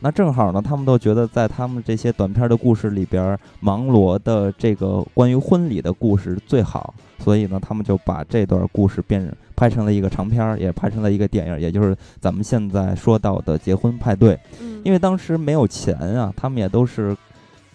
[0.00, 14.38] 那正好呢，他们都觉得在他们这些短片的故事里边，芒罗的这个关于婚礼的故事最好，所以呢，他们就把这段故事变拍成了一个长片，也拍成了一个电影，也就是咱们现在说到的结婚派对。
[14.84, 17.16] 因为当时没有钱啊，他们也都是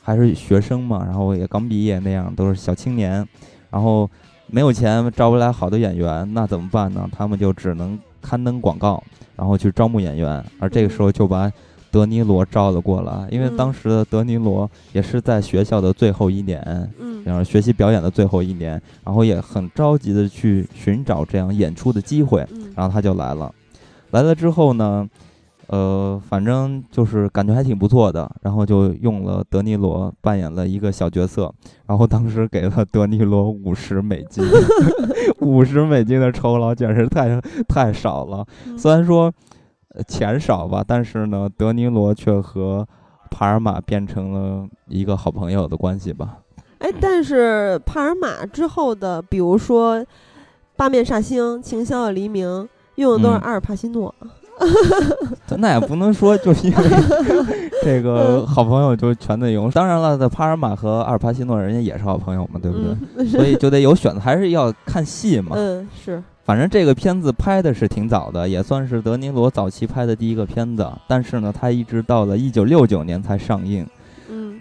[0.03, 3.27] 还是学生嘛，然后也刚毕业那样，都是小青年，
[3.71, 4.07] 然后
[4.47, 7.09] 没有钱招不来好的演员，那怎么办呢？
[7.11, 9.03] 他们就只能刊登广告，
[9.35, 11.51] 然后去招募演员，而这个时候就把。
[11.91, 16.61] 德尼罗招了过来，因为当时的德尼罗也是在学校的最后一年，
[16.99, 18.71] 嗯，然后学习表演的最后一年，
[19.05, 23.49] 然后也很着急的去寻找这样演出的机会，然后他就来了。
[24.11, 25.07] 来了之后呢，
[25.67, 31.53] 呃，反正就是感觉还挺不错的，然后就用了德尼罗扮演了一个小角色，
[31.85, 34.43] 然后当时给了德尼罗五十美金，
[35.41, 38.45] 五十美金的酬劳简直太太少了，
[38.77, 39.33] 虽然说。
[40.09, 42.85] 钱少吧，但是呢，德尼罗却和
[43.31, 46.39] 帕尔玛变成了一个好朋友的关系吧。
[46.79, 49.97] 哎，但是帕尔玛之后的，比如说
[50.75, 52.45] 《八面煞星》《情消的黎明》，
[52.95, 54.13] 用的都是阿尔帕西诺。
[55.57, 56.83] 那也不能说就是因为
[57.83, 59.69] 这个好朋友就全得用。
[59.71, 63.25] 当然了，在帕尔马和阿尔帕西诺人家也是好朋友嘛，对不对？
[63.27, 65.51] 所以就得有选择，还是要看戏嘛。
[65.55, 66.21] 嗯，是。
[66.43, 70.87] 反正这个片子拍的是挺早的，也算是德尼罗早期拍的第一个片子。
[71.07, 73.85] 但是呢，他一直到了一九六九年才上映。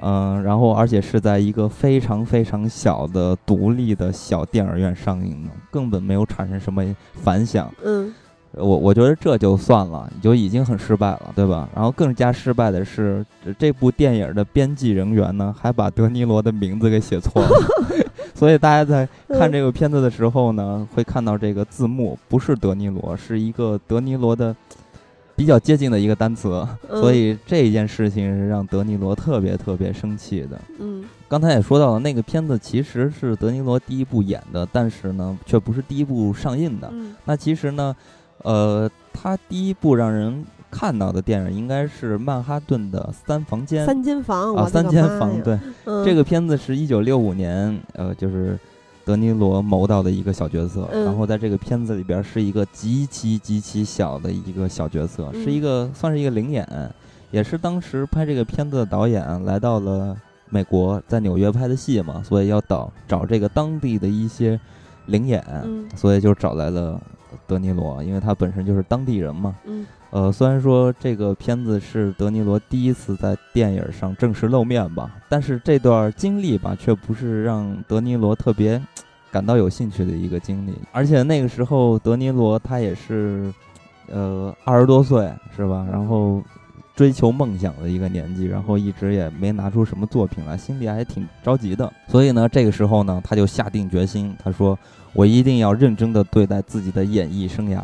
[0.06, 6.84] 嗯，然后而且是在一个非常非常小的独立的小电影院上映的，根本没有产生什么
[7.22, 7.72] 反响。
[7.82, 8.12] 嗯，
[8.56, 11.68] 我我觉得这就算了，你就已经很失败了，对吧？
[11.74, 13.24] 然后更加失败的是，
[13.58, 17.48] 这部电影的编辑人员呢，还把德尼罗的名字给写错了。
[18.34, 24.54] 所以大家在看这个片子的时候呢，会看到这个字幕不是德尼罗，是一个德尼罗的
[25.36, 26.66] 比较接近的一个单词。
[26.88, 30.60] 所以这件事情是让德尼罗特别特别生气的。
[30.80, 36.92] 嗯，刚才也说到了，那个片子其实是德尼罗第一部演的，但是呢，却不是第一部上映的。
[37.24, 37.94] 那其实呢，
[38.44, 40.44] 呃，他第一部让人。
[40.76, 45.40] 看到的电影应该是《曼哈顿的三房间》三间房啊，三间房。
[45.40, 45.56] 对，
[46.04, 48.58] 这个片子是一九六五年，呃，就是
[49.04, 50.88] 德尼罗谋到的一个小角色。
[50.92, 56.66] 然后在这个片子里边是一个极其极其小的一个小角色，是一个算是一个灵眼，
[57.30, 60.16] 也是当时拍这个片子的导演来到了
[60.50, 64.58] 美国，在纽约拍的戏嘛，所以要找找这个当地的一些
[65.06, 65.40] 灵演，
[65.94, 67.00] 所以就找来了
[67.46, 69.54] 德尼罗，因为他本身就是当地人嘛。
[69.64, 69.86] 嗯。
[70.10, 78.80] 呃，虽然说这个片子是德尼罗第一次在电影上正式露面吧，但是这段经历吧，却不是让德尼罗特别
[79.32, 80.72] 感到有兴趣的一个经历。
[80.92, 83.52] 而且那个时候，德尼罗他也是，
[84.06, 85.84] 呃，二十多岁是吧？
[85.90, 86.40] 然后
[86.94, 91.92] 追求梦想的一个年纪，然后一直也没拿出什么作品来，心里还挺着急的。
[92.06, 94.78] 所以呢，这个时候呢，他就下定决心，他说
[95.14, 97.82] ：“我一定要认真的对待自己的演艺生涯。”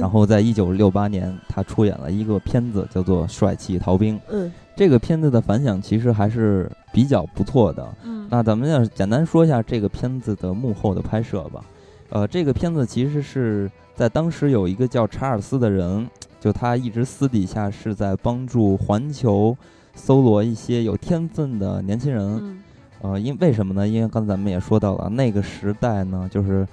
[0.00, 4.16] 然后在一九六八年，他出演了一个片子，叫做《帅气逃兵》。
[4.28, 7.86] 嗯，这个片子的反响其实还是比较不错的。
[8.02, 11.62] 嗯，那咱们要简单说一下这个片子的幕后的拍摄吧。
[12.08, 16.08] 呃，这个片子其实是在当时有一个叫查尔斯的人，
[16.40, 19.54] 就他一直私底下是在帮助环球
[19.94, 22.22] 搜罗一些有天分的年轻人。
[22.42, 22.60] 嗯
[23.04, 23.86] 呃，因为什么呢？
[23.86, 26.66] 因为刚才咱们也说到了，那个时代呢，就是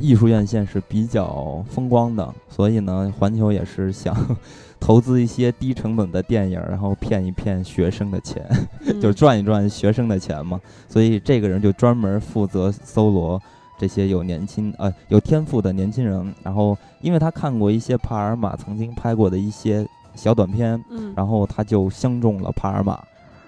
[0.00, 4.16] 艺术院线是比较风光的，所以呢，环球也是想
[4.80, 8.42] 投资一些低成本的电影，然后骗一骗学生的钱，
[8.86, 10.58] 嗯就赚一赚学生的钱嘛。
[10.88, 13.38] 所以这个人就专门负责搜罗
[13.78, 22.98] 这些有年轻呃有天赋的年轻人，然后因为他看过一些帕尔玛曾经拍过的一些小短片，嗯，然后他就相中了帕尔玛。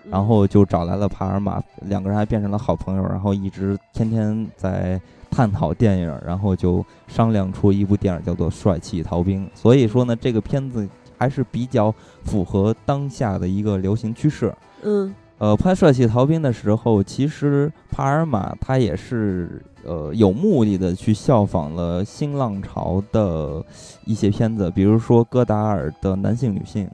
[0.08, 9.44] 然后就找来了帕尔玛，两个人还变成了好朋友，然后一直天天在探讨电影，然后就商量出一部电影叫做《帅气逃兵》。
[9.54, 10.88] 所以说呢，这个片子
[11.18, 11.94] 还是比较
[12.24, 14.54] 符合当下的一个流行趋势。
[14.82, 23.64] 嗯呃，拍《帅气逃兵》的时候，其实帕尔玛他也是呃有目的的去效仿了新浪潮的
[24.04, 26.86] 一些片子，比如说戈达尔的《男性女性》。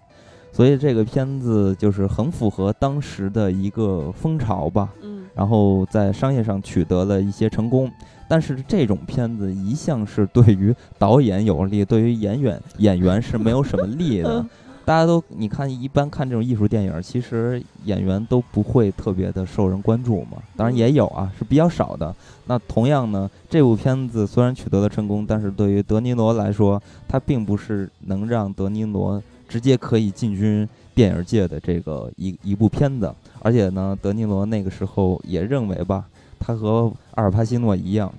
[0.56, 7.92] 所以这个片子就是很符合当时的一个风潮吧，嗯然后在商业上取得了一些成功。
[8.26, 14.48] 但是这种片子一向是对于导演有利，对于演员演员是没有什么利的嗯。
[14.86, 20.38] 大家都你看，一般看这种艺术电影，其实演员都不会特别的受人关注嘛。
[20.56, 22.14] 当然也有啊，是比较少的。
[22.46, 33.12] 那同样呢，这部片子虽然取得了成功，但是对于德尼罗来说，他并不是能让德尼罗直接可以进军电影界的这个一一部片子。
[33.40, 36.04] 而且呢，德尼罗那个时候也认为吧，
[36.38, 38.12] 他和阿尔帕西诺一样，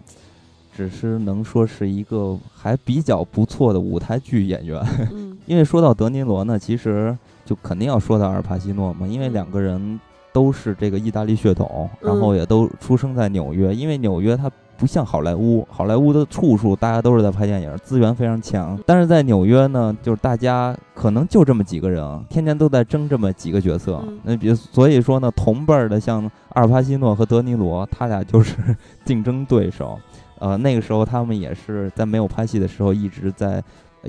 [0.75, 4.81] 只是能说是一个还比较不错的舞台剧演员。
[5.11, 9.99] 嗯 因为说到德尼罗呢，其实就肯定要说到阿尔帕西诺嘛，因为嗯两个人
[10.33, 13.73] 都是这个意大利血统，然后也都出生在纽约。
[13.73, 18.79] 因为纽约它不像好莱坞，好莱坞的处处大家都是在拍电影，资源非常强。
[18.85, 24.19] 但是在纽约呢，就是大家可能就这么几个人，天天都在争这么几个角色嗯。
[24.23, 28.55] 那比如所以说呢，同辈儿的像阿尔帕西诺和德尼罗，他俩就是
[29.03, 29.99] 竞争对手。
[30.39, 33.63] 呃，那个时候他们也是在没有拍戏的时候一直在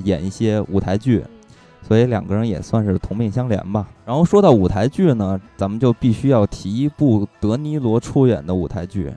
[0.05, 1.25] 演一些舞台剧，
[1.81, 3.89] 所以两个人也算是同病相怜吧。
[4.05, 9.11] 然后说到舞台剧呢，咱们就必须要提一部德尼罗出演的舞台剧。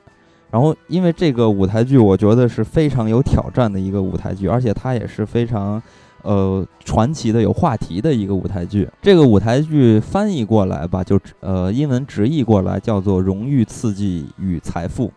[0.51, 5.81] 然后，因为这个舞台剧，我觉得是非常有挑战的一个舞台剧，而且它也是非常，
[6.23, 8.85] 呃，传奇的、有话题的一个舞台剧。
[9.01, 15.07] 这个舞台剧翻译过来吧，就呃，英文直译过来叫做《荣誉、刺激与财富》。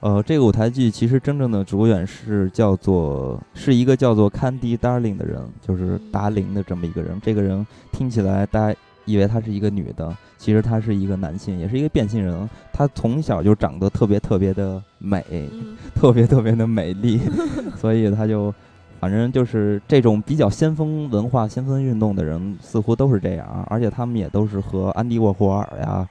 [0.00, 7.20] 呃，这个舞台剧其实真正的主演是叫做是一个叫做 Candy Darling 的人，就是达林的这么一个人。
[7.22, 12.48] 这个人听起来大家以为她是一个女的，其实她是一个男性，也是一个变性人。
[12.72, 17.20] 她从小就长得特别特别的美，嗯特别特别的美丽，
[17.76, 18.52] 所以她就
[19.00, 23.66] 反正就是这种比较先锋文化、先锋运动的人，似乎都是这样啊。
[23.68, 26.08] 而且他们也都是和安迪沃霍尔呀、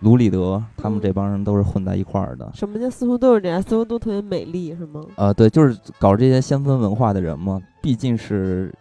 [0.00, 2.50] 卢里德他们这帮人都是混在一块儿的。
[2.54, 3.62] 什么叫似乎都是这样？
[3.62, 5.02] 似乎都特别美丽，是吗？
[5.16, 8.72] 呃，对，就是搞这些先锋文化的人嘛，毕竟是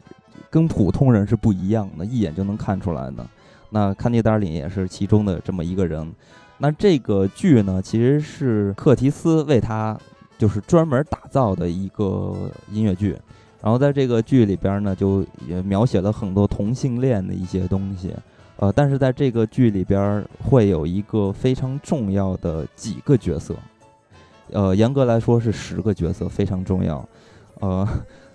[0.49, 3.25] 跟普通人是不一样的，一眼就能看出来的。
[3.69, 6.13] 那康迪达尔林也是其中的这么一个人。
[6.57, 9.97] 那这个剧呢，其实是克提斯为他
[10.37, 13.17] 就是专门打造的一个音乐剧。
[13.61, 18.13] 然后在这个剧里边呢，就也描写了很多同性恋的一些东西。
[18.57, 23.55] 呃，但是在这个剧里边会有一个非常重要的几个角色，
[24.51, 27.07] 呃，严格来说是十个角色，非常重要。
[27.59, 27.87] 呃，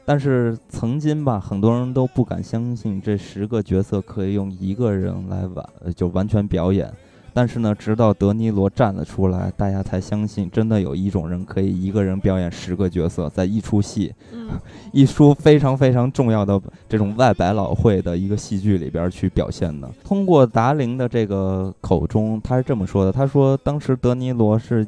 [0.05, 6.93] 但是曾经吧，很多人都不敢相信这十个角色可以用一个人来完呃就完全表演。
[7.35, 14.51] 但是呢，直到德尼罗站了出来，大家才相信，真的有一种人可以一个人表演十个角色，在一出戏、嗯
[14.93, 19.91] 一出非常非常重要的这种外百老汇的一个戏剧里边去表现的。
[20.05, 24.87] 通过达林的这个口中，他是这么说的：他说当时德尼罗是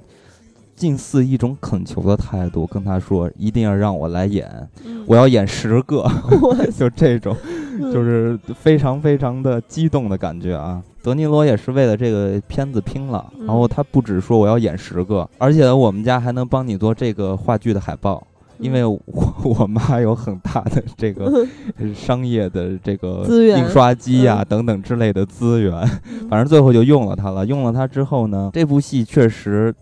[0.75, 6.07] 近似一种恳求的态度跟他说，一定要让我来演，嗯我要演十个，
[6.77, 7.37] 就这种。
[7.93, 10.81] 就是非常非常的激动的感觉啊！
[11.03, 18.25] 德尼罗也是为了这个片子拼了，然后他不止说我要演十个，而且我们家还能帮你做这个话剧的海报，
[18.59, 19.01] 因为我
[19.43, 21.45] 我妈有很大的 这个
[21.93, 25.73] 商业的这个印刷机呀等等之类的资源，
[26.31, 27.45] 反正最后就用了它了。
[27.45, 29.75] 用了它之后呢，这部戏确实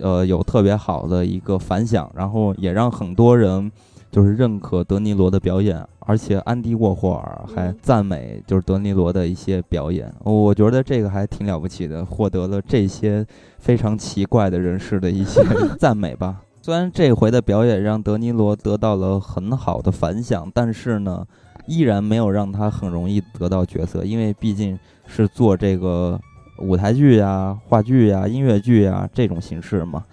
[0.00, 3.70] 呃有特别好的一个反响，然后也让很多人。
[4.12, 13.24] 就是认可德尼罗的表演，而且安迪沃霍尔还赞美就是德尼罗的一些表演，我觉得这个还挺了不起的，获得了这些
[13.60, 15.40] 非常奇怪的人士的一些
[15.78, 16.42] 赞美吧。
[16.60, 21.24] 虽然这回的表演让德尼罗得到了很好的反响，但是呢，
[21.68, 24.76] 依然没有让他很容易得到角色，因为毕竟
[25.06, 26.18] 是做这个
[26.60, 30.04] 舞台剧呀、话剧呀、音乐剧呀这种形式嘛。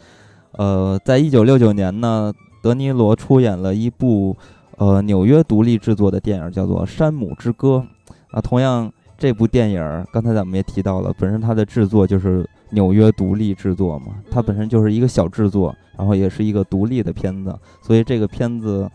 [0.53, 2.33] 呃，在一九六九年呢。
[2.59, 4.35] 德尼罗出演了一部，
[4.77, 7.85] 呃，纽约独立制作的电影，叫做《山姆之歌》。
[8.31, 18.89] 啊，同样，这部电影刚才咱们也提到了，本身它的制作就是纽约独立制作嘛，它本身就是一个小制作，然后也是一个独立的片子，所以这个片子，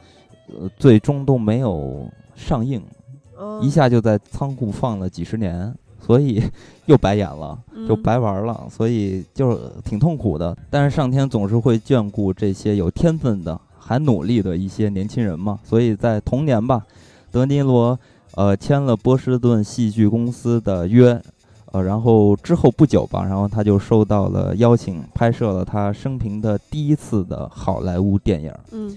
[0.49, 2.83] 呃，最终都没有上映，
[3.63, 5.73] 一下就在仓库放了几十年。
[6.05, 6.43] 所以
[6.87, 7.57] 又白演了，
[7.89, 10.55] 就白玩了，所以就是挺痛苦的。
[10.69, 15.59] 但是上天总是会眷顾这些有天分的、还努力的一些年轻人嘛。
[15.63, 16.85] 所以在同年吧，
[17.31, 17.97] 德尼罗
[18.35, 21.23] 呃签了波士顿戏剧公司的约，
[21.71, 28.53] 呃，然后之后不久吧，然后他就收到了邀请，拍摄了他生平的第一次的好莱坞电影。
[28.73, 28.97] 嗯。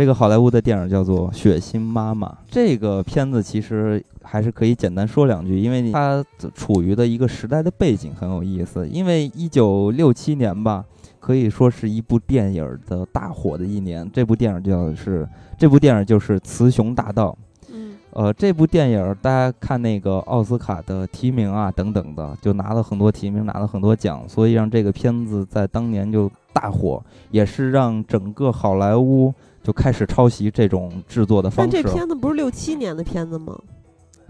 [0.00, 2.26] 这个好莱坞的电影叫做《血腥妈妈》。
[2.50, 6.24] 这个片子其实还是可以简单说两句，因为它
[6.54, 8.88] 处于的一个时代的背景很有意思。
[8.88, 10.82] 因为一九六七年吧，
[11.18, 14.10] 可以说是一部电影的大火的一年。
[14.10, 15.28] 这部电影叫是
[15.58, 17.36] 这部电影就是《雌雄大盗》。
[17.70, 29.34] 嗯，呃，这部电影大家看那个奥斯卡的提名啊等等的，就拿了很多提名，拿了很多奖，所以让这个片子在当年就大火，也是让整个好莱坞。
[29.70, 31.72] 就开始抄袭这种制作的方式。
[31.72, 33.56] 但这片子不是六七年的片子吗？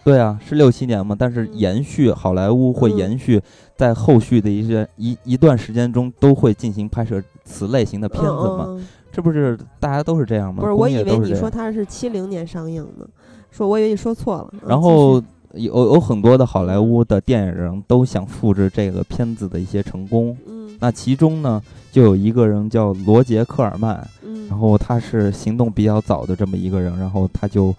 [0.04, 1.16] 对啊，是六七年嘛。
[1.18, 3.40] 但是延续好莱坞会延续
[3.74, 8.78] 在后续的一些一一段时间中都会进行拍摄此类型的片子嘛？
[9.10, 10.60] 这不是大家都是这样吗？
[10.60, 13.08] 不是，我以为你说它是七零年上映的，
[13.50, 14.52] 说我以为你说错了。
[14.66, 15.22] 然后
[15.54, 20.36] 有有很多的好莱坞的电影人都想复制这个片子的一些成功。
[20.46, 24.06] 嗯，那其中呢，就有一个人叫罗杰·科尔曼。
[24.48, 27.72] 然后他是行动比较早的这么一个人，然后他就，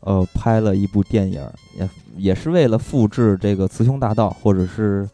[0.00, 1.42] 呃，拍了一部电影，
[1.78, 5.06] 也也是为了复制这个《雌雄大盗》，或者是，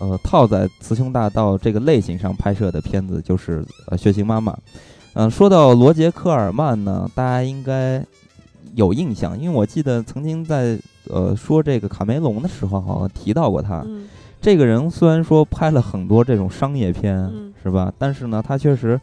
[0.00, 4.52] 呃，套在《雌雄大盗》这个类型上拍摄的片子，就是呃《血腥妈妈》。
[5.14, 8.04] 嗯，说到罗杰·科尔曼呢，大家应该
[8.74, 10.76] 有印象，因为我记得曾经在
[11.08, 13.84] 呃说这个卡梅隆的时候，好像提到过他。
[14.40, 17.30] 这个人虽然说拍了很多这种商业片，
[17.62, 17.92] 是吧？
[17.98, 19.00] 但是呢，他确实。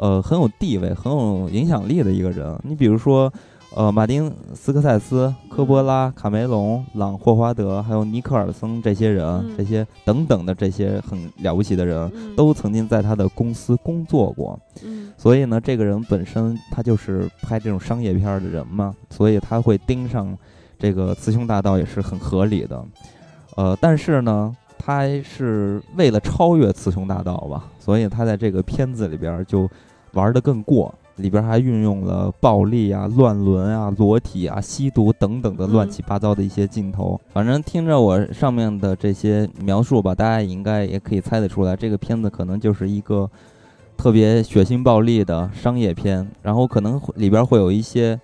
[0.00, 2.56] 呃，很有地位、很有影响力的一个人。
[2.62, 3.32] 你比如说，
[3.74, 14.56] 呃，马丁·斯科塞斯、科波拉、卡梅隆、朗霍华德，还有尼克尔森这些人，这些等等的这些很了不起的人，都曾经在他的公司工作过。
[15.16, 20.38] 所以呢，这个人本身他就是拍这种商业片的人嘛，所以他会盯上
[20.78, 22.84] 这个《雌雄大盗》也是很合理的。
[23.56, 24.56] 呃，但是呢。
[24.80, 29.68] 他是为了超越《雌雄大盗》吧，所以他在这个片子里边就
[30.12, 37.20] 玩的更过，里边还运用了暴力啊、乱伦啊、裸体啊、吸毒等等的乱七八糟的一些镜头。
[37.34, 43.28] 反正听着我上面的这些描述吧，大家应该也可以猜得出来，这个片子可能就是一个
[43.94, 48.18] 特别血腥暴力的商业片，然后可能里边会有一些。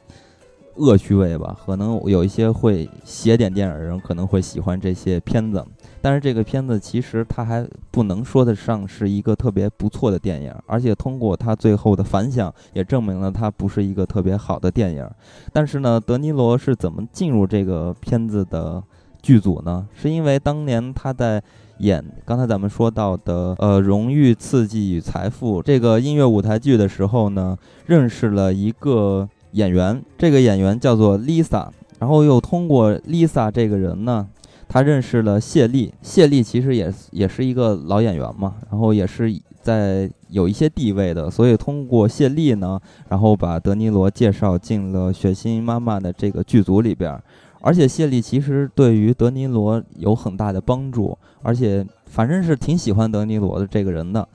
[0.77, 5.65] 恶趣味吧，可能有一些会写点电影的人可能会喜欢这些片子，
[6.01, 15.09] 但是这个片子其实它还不能说得上是一个特别不错的电影，而且通过它最后的反响也证明了它不是一个特别好的电影。
[15.53, 18.83] 但是呢，德尼罗是怎么进入这个片子的
[19.23, 19.87] 剧组呢？
[19.95, 21.41] 是因为当年他在
[21.79, 27.57] 演刚才咱们说到的呃《荣誉、刺激与财富》这个音乐舞台剧的时候呢，
[27.87, 29.29] 认识了一个。
[29.55, 34.29] 演员，这个演员叫做 Lisa，然后又通过 Lisa 这个人呢，
[34.69, 35.93] 他认识了谢丽。
[36.03, 39.33] 谢丽其实也也是一个老演员嘛，然后也是
[39.63, 42.79] 在有一些地位的，所以通过谢丽呢，
[43.09, 47.19] 然后把德尼罗介绍进了《血腥妈妈》的这个剧组里边。
[47.61, 54.29] 而且谢丽其实对于德尼罗有很大的帮助，而且反正是挺喜欢德尼罗的这个人的。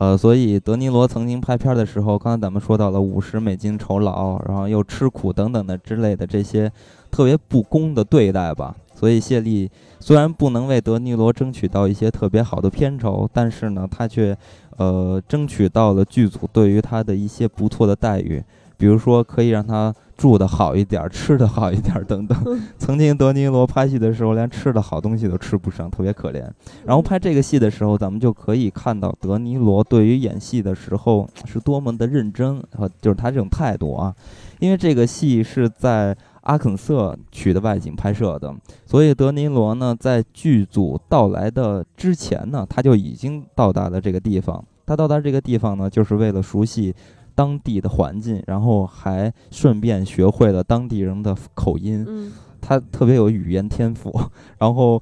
[0.00, 6.70] 呃，所以德尼罗曾经拍片的时候，刚才咱们说到了五十美金酬劳，然后又吃苦等等的之类的这些
[7.10, 8.76] 特别不公的对待吧。
[8.94, 9.68] 所以谢丽
[9.98, 14.36] 虽然不能为德尼罗争取到一些特别好的片酬，但是呢，他却
[14.76, 18.40] 呃争取到了剧组对于他的一些不错的待遇，
[18.76, 19.92] 比如说可以让他。
[20.18, 22.36] 住的好一点，吃的好一点，等等。
[22.76, 26.44] 曾经德尼罗拍戏的时候，连吃的好东西都吃不上，特别可怜。
[26.84, 34.12] 然后拍这个戏的时候，咱们就可以看到德尼罗对于演戏的时候是多么的认真，和就是他这种态度啊。
[34.58, 38.52] 因为这个戏是在阿肯色取的外景拍摄的，
[38.84, 44.64] 所以德尼罗呢，在剧组到来的之前呢，他就已经到达了这个地方。
[44.84, 46.92] 他到达这个地方呢，就是为了熟悉。
[47.38, 52.04] 当地的环境，然后还顺便学会了当地人的口音。
[52.08, 54.12] 嗯，他特别有语言天赋，
[54.58, 55.00] 然后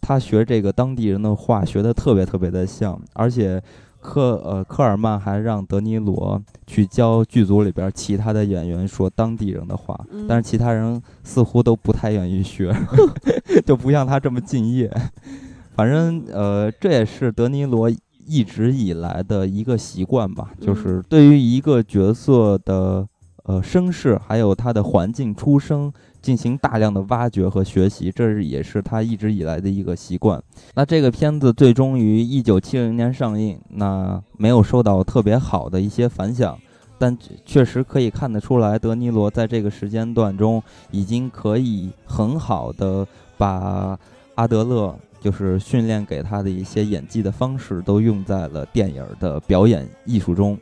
[0.00, 3.62] 他学这个当地人的话学的特别特别的像，而且
[4.00, 9.94] 科呃科尔曼还让德尼罗去教剧组里边其他的演员说当地人的话，
[10.26, 12.74] 但是其他人似乎都不太愿意学，
[13.66, 14.90] 就不像他这么敬业。
[15.76, 17.90] 反正呃，这也是德尼罗。
[18.26, 23.06] 一直以来的一个习惯吧，就是对于一个角色的
[23.44, 30.42] 呃身世，还有他的环境出生，进行大量的挖掘和学习，这是也是他一直以来的一个习惯。
[30.74, 36.58] 那这个片子最终于一九七零年上映，那没有受到特别好的一些反响，
[36.98, 43.06] 但确实可以看得出来，德尼罗在这个时间段中已经可以很好的
[43.36, 43.98] 把
[44.36, 44.96] 阿德勒。
[45.24, 50.58] 就是训练给他的一些演技的方式，都用在了电影的表演艺术中。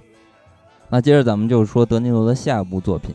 [0.89, 3.13] 那接着咱们就说德尼罗的下一部作品，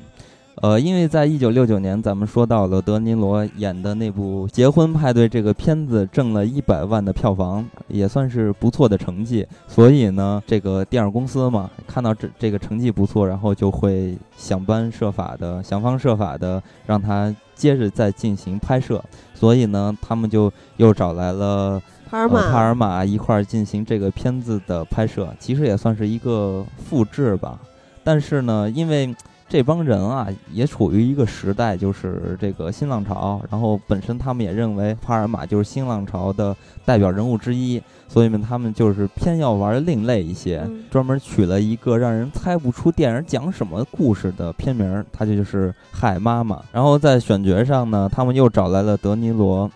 [0.60, 9.46] 呃，因为在一九六九年，咱们说到了德尼罗演的那部《结婚派对》这个片子挣了一百万的票房，也算是不错的成绩。
[9.68, 19.04] 所以呢，这个电影公司嘛，看到这这个成绩不错，然后就会想方设法的想方设法的让他接着再进行拍摄。
[19.36, 21.80] 所以呢，他们就又找来了
[22.10, 27.60] 帕尔玛，帕尔马一块儿进行这个片子的拍摄，其实也算是一个复制吧。
[28.04, 29.14] 但是呢，因为
[29.50, 37.82] 这帮人啊，也处于一个时代，就是这个新浪潮，然后本身他们也认为帕尔玛就是新浪潮的代表人物之一。
[38.10, 46.56] 所以呢，他们就是偏要玩另类一些，专门取了一个让人猜不出电影讲什么故事的片名，它就就是《海妈妈》。
[46.72, 49.70] 然后在选角上呢，他们又找来了德尼罗，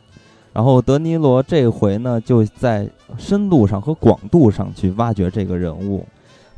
[0.53, 6.05] 然后德尼罗这回呢就在深度上和广度上去挖掘这个人物。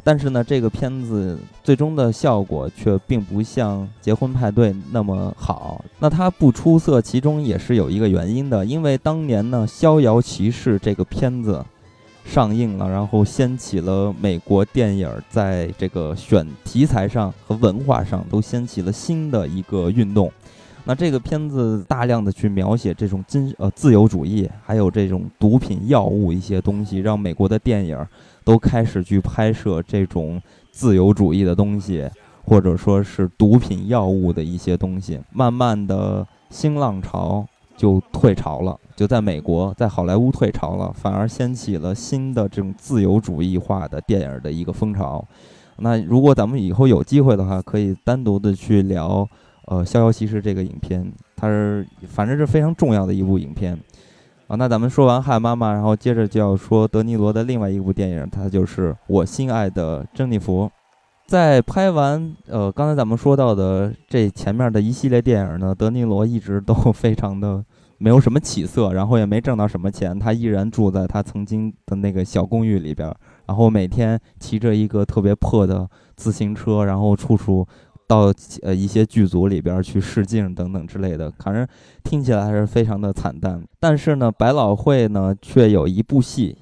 [0.06, 5.84] 但是呢，这个片子最终的效果却并不像《结婚派对》那么好。
[5.98, 11.64] 那它不出色，其中也是有一个原因的，因为当年呢，《逍遥骑士》这个片子
[12.26, 20.30] 上映了，然后掀起了美国电影在这个选题材上和文化上都掀起了新的一个运动。
[20.84, 27.98] 那这个片子大量的去描写这种金呃自由主义，还有这种毒品药物一些东西，让美国的电影。
[28.44, 30.42] 都开始去拍摄这种
[30.72, 32.10] 自由主义的东西，
[32.44, 35.20] 或者说是毒品药物的一些东西。
[35.32, 45.26] 慢慢的，新浪潮就退潮了，就在美国，在好莱坞退潮了，反而掀起了新的这种自由主义化的电影的一个风潮。
[45.78, 49.28] 那如果咱们以后有机会的话，可以单独的去聊，
[49.66, 53.78] 呃，《逍遥骑士》这个影片，它是反正是非常重要的一部影片。
[54.48, 60.66] 啊，那咱们说完《害妈妈》，然后接着就要说德尼罗的另外一部电影，它就是《我心爱的珍妮弗》。
[61.26, 67.64] 在拍完呃刚才咱们说到的这前面的一系列电影呢，德尼罗一直都非常的
[67.98, 73.12] 没有什么起色，然后也没挣到什么钱，他依然住在他曾经的那个小公寓里边，
[73.46, 77.66] 然后每天骑着一个特别破的自行车，然后处处。
[78.08, 81.68] 到呃一些剧组里边去试镜等等之类的，反正
[82.04, 83.64] 听起来还是非常的惨淡。
[83.80, 86.58] 但是呢，百老汇呢却有一部戏，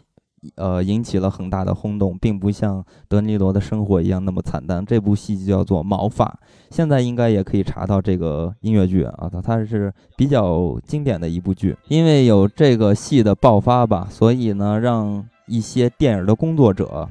[0.55, 4.85] 呃引起了很大的轰动，并不像德尼罗的生活一样那么惨淡。
[4.85, 6.25] 这部戏就叫做《毛发》，
[6.69, 11.75] 现在应该也可以查到这个音乐剧啊，它它是比较经典的一部剧。
[11.87, 17.09] 因为有这个戏的爆发吧，所以呢，让一些电影的工作者。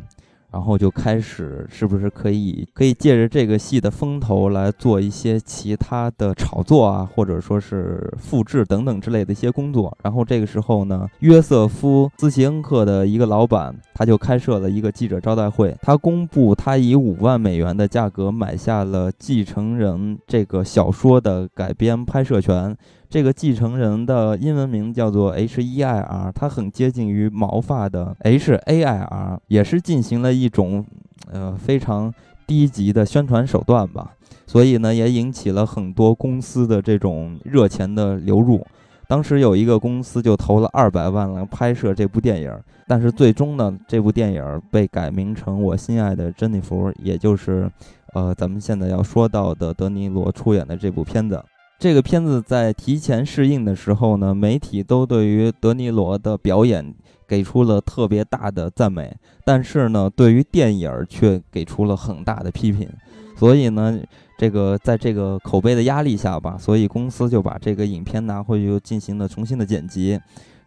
[0.53, 9.96] 然后就开始，是不是可以可以借着这个戏的风头来做一些其他的炒作啊，或者说是复制等等之类的一些工作？
[10.03, 22.76] 然后这个时候呢，约瑟夫斯齐恩克的一个老板，他就开设了一个记者招待会，他公布他以五万美元的价格买下了《继承人》这个小说的改编拍摄权。
[23.11, 30.87] 这个继承人的英文名叫做 H E I R，它很接近于毛发的 H A I R，也是进行了一种
[31.33, 32.15] 呃非常
[32.47, 34.13] 低级的宣传手段吧。
[34.47, 38.65] 所以呢，也引起了很多公司的这种热钱的流入。
[39.09, 42.57] 当时有一个公司就投了二百万来拍摄这部电影，
[42.87, 47.69] 但是最终呢，这部电影被改名成《我心爱的珍妮弗》，也就是，
[48.15, 51.43] 呃，咱们现在要说到的德尼罗出演的这部片子。
[51.81, 56.95] 这个片子在提前试映的时候呢，媒体都对于德尼罗的表演
[57.26, 62.89] 给出了特别大的赞美，但是呢，对于电影却给出了很大的批评。
[63.37, 63.99] 所以呢。
[64.41, 70.18] 这个在这个口碑的压力下吧，所以公司就把这个影片拿回去又进行了重新的剪辑，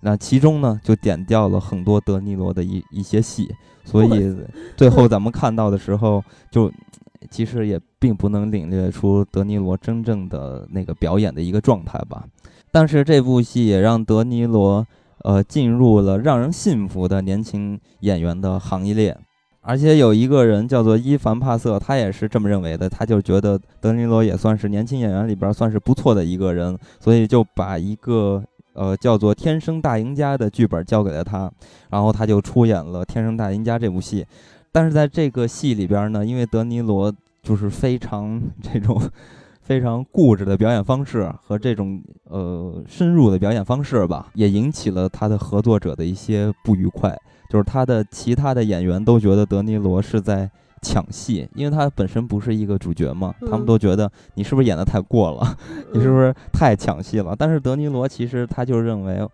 [0.02, 3.50] 那其中呢就点掉了很多德尼罗的一一些戏，
[3.84, 4.32] 所以
[4.78, 6.72] 最后咱们看到的时候，就
[7.30, 12.26] 其实也并不能领略出德尼罗真正的那个表演的一个状态吧。
[12.72, 14.86] 但是这部戏也让德尼罗
[15.20, 19.18] 呃进入了让人信服的年轻演员的行列。
[19.66, 22.90] 而且有一个人叫做伊凡帕瑟，他也是这么认为的。
[22.90, 28.44] 他就觉得德尼罗也算是年轻演员里边算是不错的一个人，所以就把一个
[28.74, 31.50] 呃叫做《天生大赢家》的剧本交给了他，
[31.90, 34.26] 然后他就出演了《天生大赢家》这部戏。
[34.74, 39.02] 但是在这个戏里边呢，因为德尼罗就是非常 这种
[39.62, 47.18] 非常固执的表演方式和这种呃深入的表演方式吧，也引起了他的合作者的一些不愉快。
[47.50, 50.50] 就是他的其他的演员都觉得德尼罗是在
[50.82, 55.56] 抢戏，因为他本身不是一个主角嘛，他们都觉得你是不是演的太过了，
[55.94, 57.36] 你是不是太抢戏了？
[57.38, 59.26] 但是德尼罗其实他就认为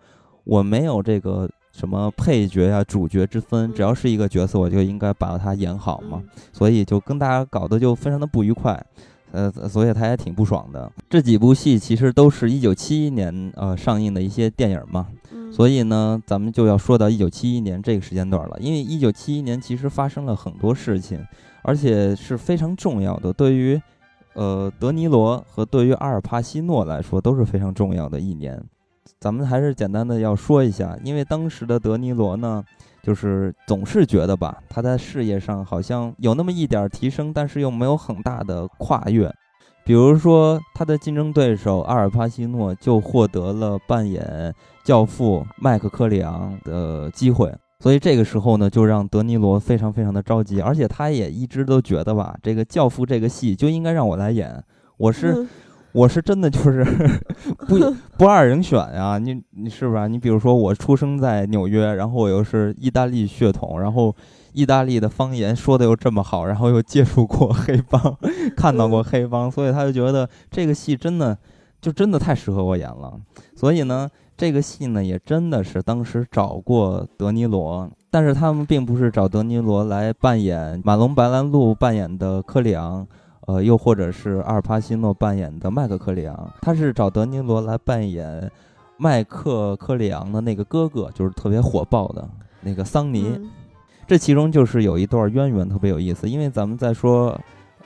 [0.44, 8.84] 我没有这个什么配角呀、主角之分，只要是一个角色，我就应该把它演好嘛，所以就跟大家搞得就非常的不愉快，
[9.32, 10.90] 呃，所以他也挺不爽的。
[11.08, 15.06] 这几部戏其实都是一九七一年呃上映的一些电影嘛。
[15.52, 18.56] 所以呢，咱们就要说到一九七一年这个时间段了。
[18.60, 21.24] 因为一九七一年其实发生了很多事情，
[21.62, 23.80] 而且是非常重要的，对于
[24.34, 28.62] 呃德尼罗和对于阿尔帕西诺来说都是非常重要的一年。
[29.20, 32.64] 咱们还是简单的要说一下，因为当时的德尼罗呢，
[33.02, 39.30] 就是总是觉得吧，他在事业上好像有那么一点提升，但是又没有很大的跨越。
[39.84, 44.54] 比如说，他的竞争对手阿尔帕西诺就获得了扮演
[44.84, 54.64] 教父麦克科里昂的机会，所以这个时候呢，就让德尼罗非常非常的着急，而且他也一直都觉得吧，这个教父这个戏就应该让我来演，
[54.96, 55.46] 我是。
[55.92, 56.84] 我是真的就是
[57.66, 57.78] 不
[58.16, 60.08] 不二人选呀，你你是不是？
[60.08, 64.14] 你比如说我出生在纽约，然后我又是意大利血统，然后
[64.52, 68.16] 意大利的方言说的又这么好，然后又接触过黑帮，
[68.56, 71.36] 看到过黑帮，所以他就觉得这个戏真的
[71.80, 73.20] 就真的太适合我演了。
[73.56, 83.04] 所以呢，这个戏呢也真的是当时找过德尼罗，但是他们并不是找德尼罗来扮演马龙白兰度扮演的科里昂。
[83.50, 88.48] 呃，又或者是阿尔帕西诺扮演的麦克克里昂，他是找德尼罗来扮演
[88.96, 92.28] 麦克克里昂的那个哥哥，就是特别火爆的
[92.60, 93.36] 那个桑尼。
[94.06, 96.30] 这其中就是有一段渊源，特别有意思。
[96.30, 97.36] 因为咱们在说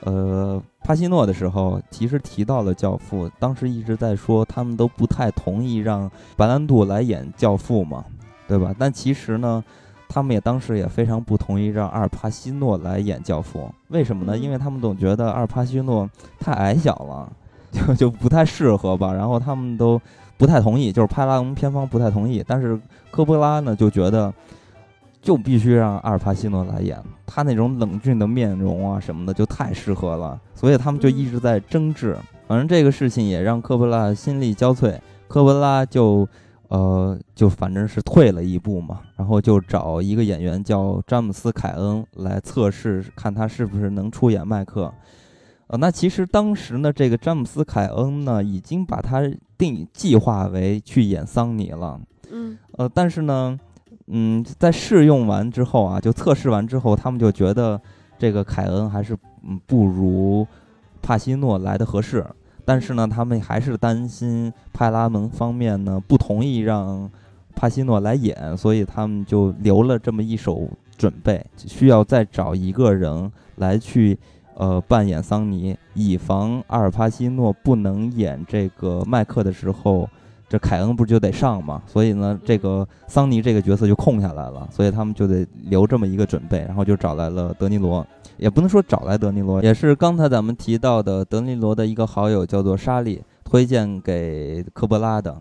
[0.01, 8.05] 呃帕西诺的时候，其实提到了教父，当时一直在说他们都不太同意让白兰度来演教父嘛，
[8.47, 8.75] 对吧？
[8.77, 9.63] 但其实呢。
[10.15, 14.37] 他们也当时也非常不同意让阿尔帕西诺来演教父，为什么呢？
[14.37, 16.09] 因为他们总觉得阿尔帕西诺
[16.39, 17.29] 太矮小了，
[17.69, 19.11] 就 就不太适合吧。
[19.11, 20.01] 然后他们都
[20.37, 22.41] 不太同意，就是派拉蒙片方不太同意。
[22.47, 22.79] 但是
[23.11, 24.33] 科波拉呢就觉得，
[25.21, 30.39] 就必须让阿尔帕西诺来演，他那种冷峻的面容啊什么的就太适合了。
[30.53, 32.15] 所以他们就一直在争执。
[32.47, 34.97] 反正这个事情也让科波拉心力交瘁，
[35.27, 36.25] 科波拉就。
[36.67, 44.91] 呃，就反正是退了一步嘛，然后就找一个演员叫詹姆斯·凯恩来测试，看他是不是能出演麦克。
[45.67, 49.21] 呃，那其实当时呢，这个詹姆斯·凯恩呢，已经把他
[49.57, 51.99] 定计划为去演桑尼了。
[52.31, 52.57] 嗯。
[52.77, 53.59] 呃，但是呢，
[54.07, 57.79] 嗯，在试用完之后啊，就测试完之后，他们就觉得
[58.17, 60.45] 这个凯恩还是嗯不如
[61.01, 62.25] 帕西诺来的合适。
[62.65, 67.09] 但是呢，他们还是担心派拉蒙方面呢不同意让
[67.55, 74.17] 帕西诺来演，所以他们就留了这么一手准备，需要再找一个人来去
[74.55, 80.09] 呃扮演桑尼，以防阿尔帕西诺不能演这个麦克的时候，
[80.49, 81.81] 这凯恩不就得上嘛？
[81.85, 88.05] 所以呢，这个桑尼这个角色就空下来了，所以他们就得留这么一个准备，然后就找来了德尼罗。
[88.37, 95.39] 也不能说找来德尼罗，也是刚才咱们提到的德尼罗的一个好友，叫做莎莉，推荐给科波拉的。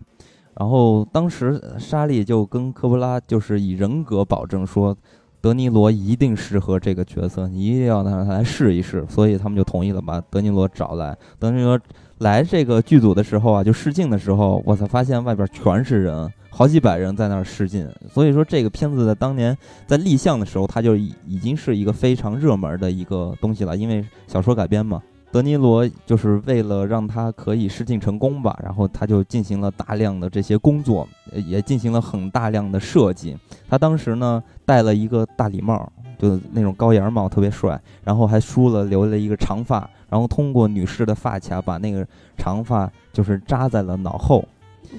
[0.58, 4.96] 然后当时莎莉就跟科波拉就是以人格保证说，
[5.40, 9.04] 德尼罗一定适合这个角色，你一定要让他来试一试。
[9.08, 11.16] 所以他们就同意了，把德尼罗找来。
[11.40, 11.78] 德尼罗
[12.18, 17.90] 来这个剧组的时候啊，就试镜的时候，我才发现外边全是人，好几百人在那儿试镜。
[18.08, 19.56] 所以说这个片子在当年
[19.88, 25.02] 在立项的时候，它就已已经是一个非常热门的一个东西了，因为小说改编嘛。
[25.32, 31.08] 德尼罗就是为了让他可以试镜成功吧，然后他就进行了大量的这些工作，
[31.48, 33.36] 也进行了很大量的设计。
[33.68, 42.06] 他当时呢戴了一个大礼帽，就那种高檐帽，特别帅，然后还梳了留了一个长发，然后通过女士的发卡把那个
[42.38, 44.46] 长发就是扎在了脑后，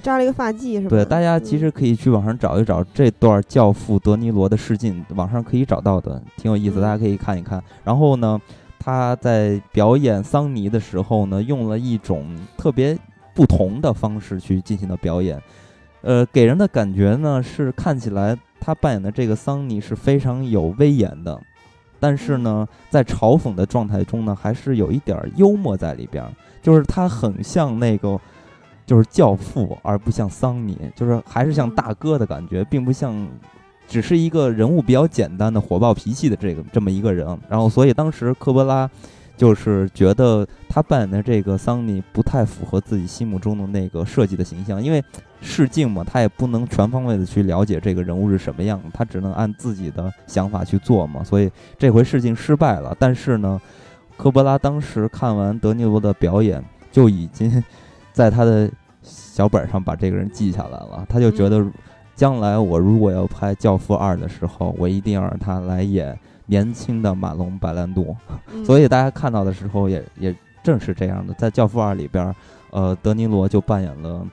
[0.02, 0.90] 扎了一个发髻是吧？
[0.90, 7.62] 对，大家其实可以去网上找一找这段教父德尼罗的试镜，网上可以找到的，挺有意思，大家可以看一看。
[7.84, 8.40] 然后呢？
[8.78, 12.24] 他在表演桑尼的时候呢，用了一种
[12.56, 12.96] 特别
[13.34, 15.42] 不同的方式去进行的表演，
[16.02, 21.36] 呃，给人的感觉呢是看起来他扮演的这个桑尼是非常有威严的，
[21.98, 26.24] 但是呢，在嘲讽的状态中呢，还是有一点幽默在里边，
[26.62, 28.16] 就是他很像那个
[28.86, 33.28] 就是教父，而不像桑尼，就是还是像大哥的感觉，并不像。
[33.88, 38.90] 只是一个人物比较简单的火爆脾气的这个这么一个人，然后所以当时科波拉
[39.36, 45.00] 就是觉得他扮演的这个桑尼不太符合自己心目中的那个设计的形象，因为
[45.40, 52.92] 试镜嘛，他也不能全方位的去了解这个人物是什么样，他只能按自己的想法去做嘛，所以这回试镜失败了。
[52.98, 53.60] 但是呢，
[54.16, 56.60] 科波拉当时看完德尼罗的表演，
[56.90, 57.62] 就已经
[58.16, 58.70] 在他的
[59.02, 61.62] 小本上把这个人记下来了，他就觉得。
[62.14, 68.16] 将来我如果要拍《教父二》的时候，我一定要让他来演年轻的马龙白兰度。
[68.64, 71.34] 所以大家看到的时候，也也正是这样的。
[71.34, 72.34] 在《教父二》里边，
[72.70, 74.26] 呃，德尼罗就扮演了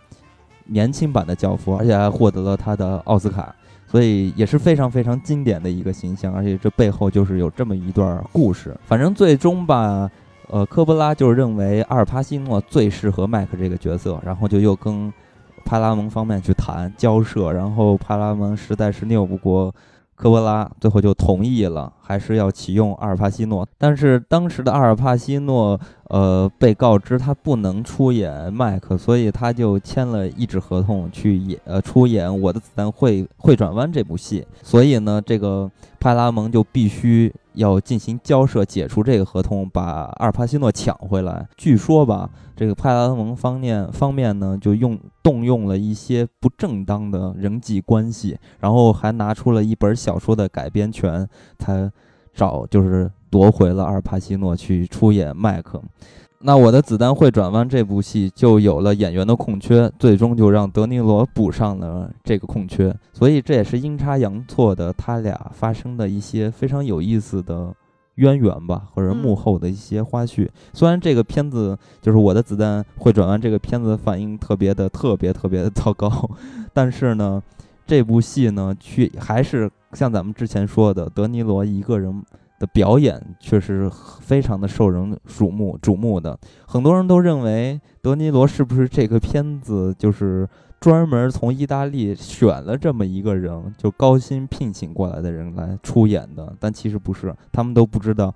[0.64, 3.54] 年轻版的教父，而且还获得了他的奥斯卡，
[3.86, 6.34] 所以也是非常非常经典的一个形象。
[6.34, 8.74] 而且这背后就是有这么一段故事。
[8.86, 10.10] 反正最终吧，
[10.54, 15.12] 呃，科波拉就是认为阿尔帕西诺最适合麦克这个角色，然后就又跟。
[15.66, 19.74] 派拉蒙方面去谈交涉，然后派拉蒙实在是拗不过
[20.14, 23.66] 科波拉，最后就同意了，还是要启用阿尔帕西诺。
[23.78, 25.80] 但是当时的阿尔帕西诺，
[26.14, 34.46] 呃，被告知他不能出演麦克，所以他就签了一纸合同去演，呃，出演《我的子弹会会转弯》这部戏。
[34.62, 37.34] 所以呢，这个派拉蒙就必须。
[37.56, 41.48] 要进行交涉，解除这个合同，把阿尔帕西诺抢回来。
[41.56, 51.92] 据说吧，这个派拉蒙方面方面呢，就用动用了一些不正当的人际关系，然后还拿出了一本小说的改编权，才
[52.34, 55.82] 找就是夺回了阿尔帕西诺去出演麦克。
[56.38, 67.74] 那我的子弹会转弯这部戏就有了演员的空缺，最终就让德尼罗补上了这个空缺，所以这也是阴差阳错的，他俩发生的一些非常有意思的
[68.16, 70.48] 渊源吧，或者幕后的一些花絮。
[70.74, 76.30] 虽然这个片子就是我的子弹会转弯这个片子反应特别的特别特别的糟糕，
[76.72, 77.42] 但是呢，
[77.88, 82.22] 这部戏呢，去还是像咱们之前说的，德尼罗一个人。
[82.64, 83.92] 的表演确实
[84.22, 90.48] 非常的受人瞩目瞩目的，很多人都认为德尼罗是不是这个片子就是
[90.80, 98.34] 专门从意大利选了这么一个人，就高薪聘请过来的人来出演的，但其实不是，他们都不知道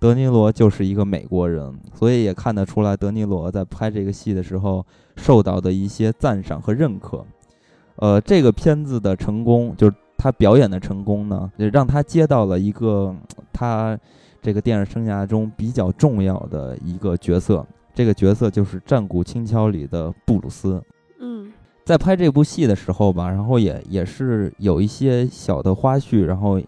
[0.00, 4.84] 德尼罗就是一个美国人，所以也看得出来德尼罗在拍这个戏的时候
[5.14, 7.24] 受到的一些赞赏和认可。
[7.94, 9.88] 呃，这个片子的成功就。
[10.18, 13.14] 他表演的成功呢，也让他接到了一个
[13.52, 13.96] 他
[14.42, 17.64] 这个电影生涯中比较重要的一个角色。
[17.94, 20.82] 这个角色就是《战鼓轻敲》里的布鲁斯。
[21.20, 21.52] 嗯，
[21.84, 26.60] 在拍这部戏的时候吧，然后也也是有一些小的花絮，然后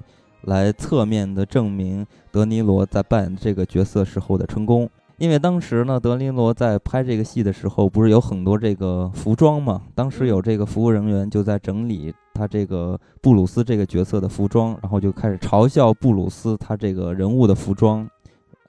[0.42, 4.88] 来侧面的证明德尼罗在扮演这个角色时候的成功。
[5.20, 9.82] 因为当时呢，德尼罗在拍这个戏的时候，不是有很多这个服装嘛？
[9.94, 18.08] 当时有这个服务人员就在整理他这个布鲁斯这个角色的服装，然后就开始嘲笑布鲁斯他这个人物的服装。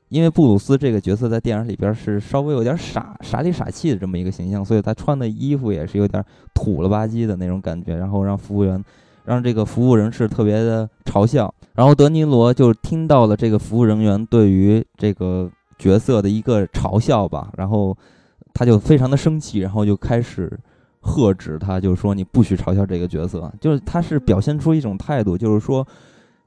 [0.09, 6.21] 因为布鲁斯这个角色在电影里边是稍微有点傻傻里傻气的这么一个形象，所以他穿的衣服也是有点
[6.53, 8.83] 土了吧唧的那种感觉，然后让服务员
[9.23, 11.53] 让这个服务人士特别的嘲笑。
[11.75, 15.49] 然后德尼罗就听到了这个服务人员对于这个。
[15.81, 17.97] 角色的一个嘲笑吧，然后
[18.53, 20.47] 他就非常的生气，然后就开始
[20.99, 25.85] 喝止他，就说你不许嘲笑这个角色，就是他是表现出一种态度，就是说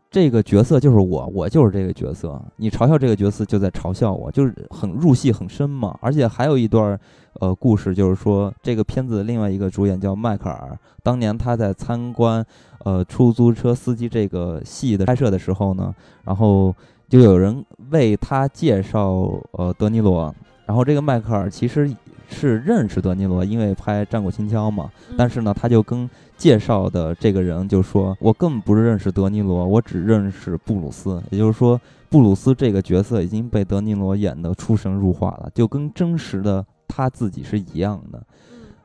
[0.09, 2.41] 这个角色就是我， 我就是这个角色。
[2.59, 5.99] 你嘲笑这个角色，就在嘲笑我，就是很入戏很深嘛。
[6.01, 6.97] 而且还有一段
[7.41, 12.47] 呃故事，就是说这个片子的另外一个主演叫迈克尔，当年他在参观
[12.85, 15.93] 呃出租车司机这个戏的拍摄的时候呢，
[16.23, 16.73] 然后
[17.15, 20.35] 就有人为他介绍呃德尼罗，
[20.67, 21.95] 然后这个迈克尔其实。
[22.27, 24.91] 是认识德尼罗，因为拍《战国秦腔》嘛。
[25.17, 31.23] 但是呢，他就跟介绍的这个人就说：“我根本不认识德尼罗，我只认识布鲁斯。
[31.31, 38.21] 也就是说，布鲁斯这个角色已经被德尼罗演得出神入化了，就跟真实的他自己是一样的。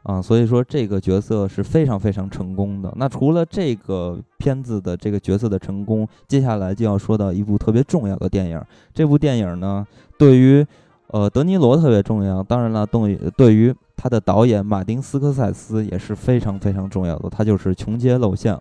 [0.10, 2.92] 啊，所以说这个角色是非常非常成功的。
[2.96, 8.60] 那除了这个片子的这个角色的成功，接下来就要说到一部特别重要的电影。
[8.94, 9.86] 这部电影呢，
[10.18, 10.66] 对于……
[11.12, 18.56] 呃，德尼罗特别重要，当然了，对于对于他的导演马丁斯科塞斯也是非常非常重要的，他就是《穷街陋巷》。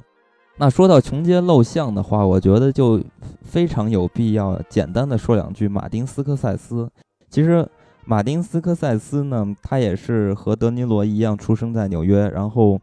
[0.56, 2.98] 那说到《穷街陋巷》的话，我觉得就
[3.42, 6.90] 非常有必要简单的说两句马丁斯科塞斯。
[7.28, 7.68] 其实，
[8.10, 12.80] 马丁斯科塞斯呢，他也是和德尼罗一样出生在纽约，然后，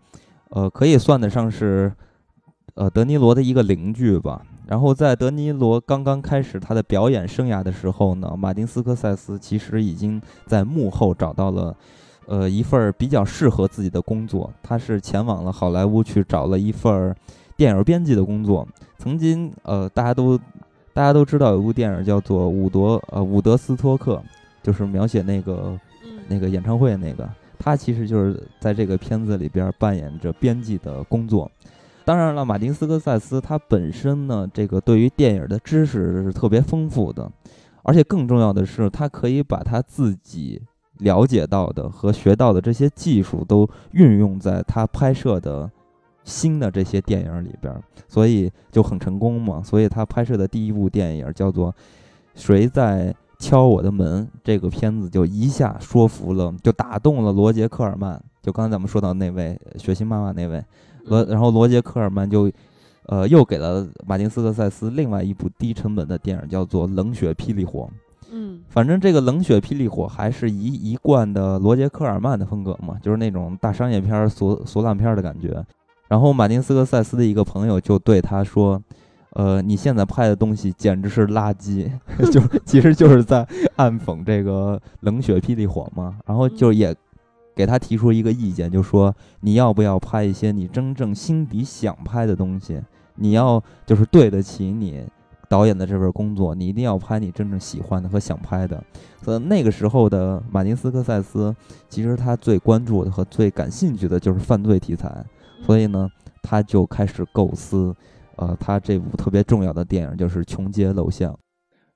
[0.49, 1.91] 呃，可以算得上是，
[2.76, 4.43] 呃，德尼罗的一个邻居吧。
[4.68, 11.76] 然后在德尼罗刚刚开始他的表演生涯的时候呢，马丁斯科塞斯其实已经在幕后找到了，
[12.27, 14.53] 呃，一份比较适合自己的工作。
[14.61, 17.15] 他是前往了好莱坞去找了一份
[17.57, 18.68] 电影编辑的工作。
[18.99, 20.38] 曾经，呃，大家都
[20.93, 24.22] 大家都知道有部电影叫做《伍德》，呃，伍德斯托克，
[24.65, 25.79] 就是描写那个
[26.27, 27.29] 那个演唱会那个。
[27.59, 31.49] 他其实就是在这个片子里边扮演着编辑的工作。
[32.03, 37.31] 当然了，马丁斯科塞斯他本身呢，这个对于电影的知识是特别丰富的，
[37.83, 40.61] 而且更重要的是，他可以把他自己
[40.99, 45.69] 了解到的和学到的这些技术都运用在他拍摄的
[46.23, 47.73] 新的这些电影里边，
[48.07, 49.63] 所以就很成功嘛。
[49.63, 51.71] 所以他拍摄的第一部电影叫做
[52.35, 60.64] 《谁在敲我的门》，这个片子就一下说服了，就打动了罗杰·科尔曼，就刚才咱们说到那位血腥妈妈那位。
[61.06, 62.52] 罗，然后罗杰·科尔曼就，
[63.06, 67.82] 呃，又给了马丁·斯科塞斯另外一部低成本的电影，叫做《冷血霹雳火》。
[68.32, 75.64] 嗯，反正这个《冷血霹雳火》还是一一贯的罗杰·科尔曼的风格嘛，就是那种大商业片、俗俗烂片的感觉。
[76.07, 78.82] 然后马丁·斯科塞斯的一个朋友就对他说
[79.36, 81.90] ：“呃，你现在拍的东西简直是垃圾，
[82.34, 83.48] 就其实就是在
[83.78, 86.94] 暗讽这个《冷血霹雳火》嘛。”然后就也。
[87.57, 92.82] 给他提出一个意见，就说你要不要拍一些你真正心底想拍的东西？
[93.16, 95.02] 你要就是对得起你
[95.48, 98.84] 导演的这份工作，你一定要拍你真正喜欢的和想拍的。
[99.24, 101.56] 所以那个时候的马丁斯科塞斯，
[101.88, 105.26] 其实他最关注的和最感兴趣的就是犯罪题材，
[105.66, 106.10] 所以呢，
[106.44, 107.95] 他就开始构思，
[108.38, 111.34] 呃，他这部特别重要的电影就是《穷街陋巷》。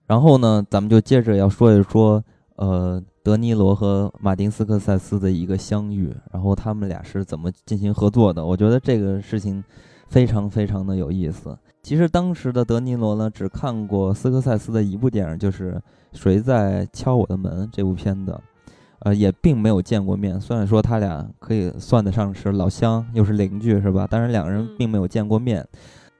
[0.07, 2.24] 然后呢，咱们就接着要说一说，
[2.56, 3.03] 呃。
[3.22, 8.44] 德尼罗和马丁斯科塞斯的一个相遇，然后他们俩是怎么进行合作的？
[8.44, 9.64] 我觉得这个事情
[10.07, 11.56] 非常非常的有意思。
[11.84, 15.74] 其实当时的德尼罗呢，只看过斯科塞斯的一部电影，就是
[16.14, 18.36] 《谁在敲我的门》这部片子，
[19.02, 20.40] 呃，也并没有见过面。
[20.41, 24.07] 虽然说他俩可以算得上是老乡，又是邻居，是吧？
[24.10, 25.64] 但是两个人并没有见过面。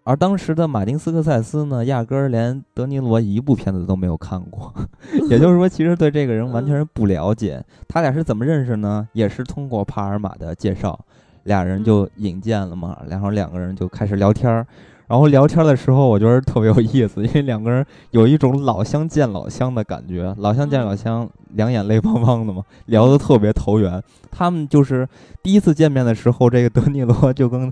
[0.10, 4.74] 而当时的马丁斯科塞斯呢，压根儿连德尼罗一部片子都没有看过，
[5.30, 7.64] 也就是说，其实对这个人完全是不了解。
[7.88, 9.08] 他俩是怎么认识呢？
[9.14, 11.00] 也是通过帕尔玛的介绍，
[11.44, 12.98] 俩人就引荐了嘛。
[13.08, 14.66] 然后两个人就开始聊天儿，
[15.06, 24.02] 然后聊天的时候，我觉得特别有意思，因为两个人有一种老乡见老乡的感觉，老乡见老乡，两眼泪汪汪的嘛，聊得特别投缘。
[24.32, 25.08] 他们就是
[25.44, 27.72] 第一次见面的时候，这个德尼罗就跟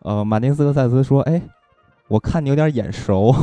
[0.00, 1.40] 呃马丁斯科塞斯说：“哎。”
[2.08, 3.34] 我看你有点眼熟，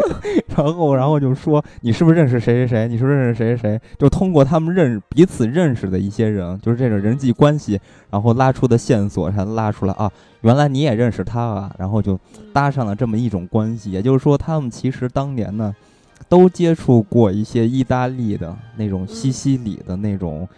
[0.56, 2.88] 然后，然后就说你是不是认识谁谁谁？
[2.88, 3.80] 你是不是认识谁谁谁？
[3.98, 7.78] 就通过他们认彼此认识的一些人，就是这种人际关系，
[8.10, 10.10] 然后拉出的线索才拉出来啊，
[10.40, 12.18] 原来你也认识他啊，然后就
[12.52, 13.90] 搭上了这么一种关系。
[13.90, 15.74] 也就是说，他们其实当年呢，
[16.28, 20.48] 都接触过一些意大利的那种西西里的那种。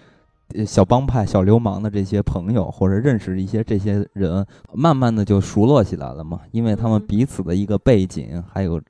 [0.66, 6.40] 小帮派、小流氓的这些朋友，或者认识一些这些人，慢慢的就熟络起来了嘛。
[6.52, 8.80] 因为他们彼此的一个背景，还有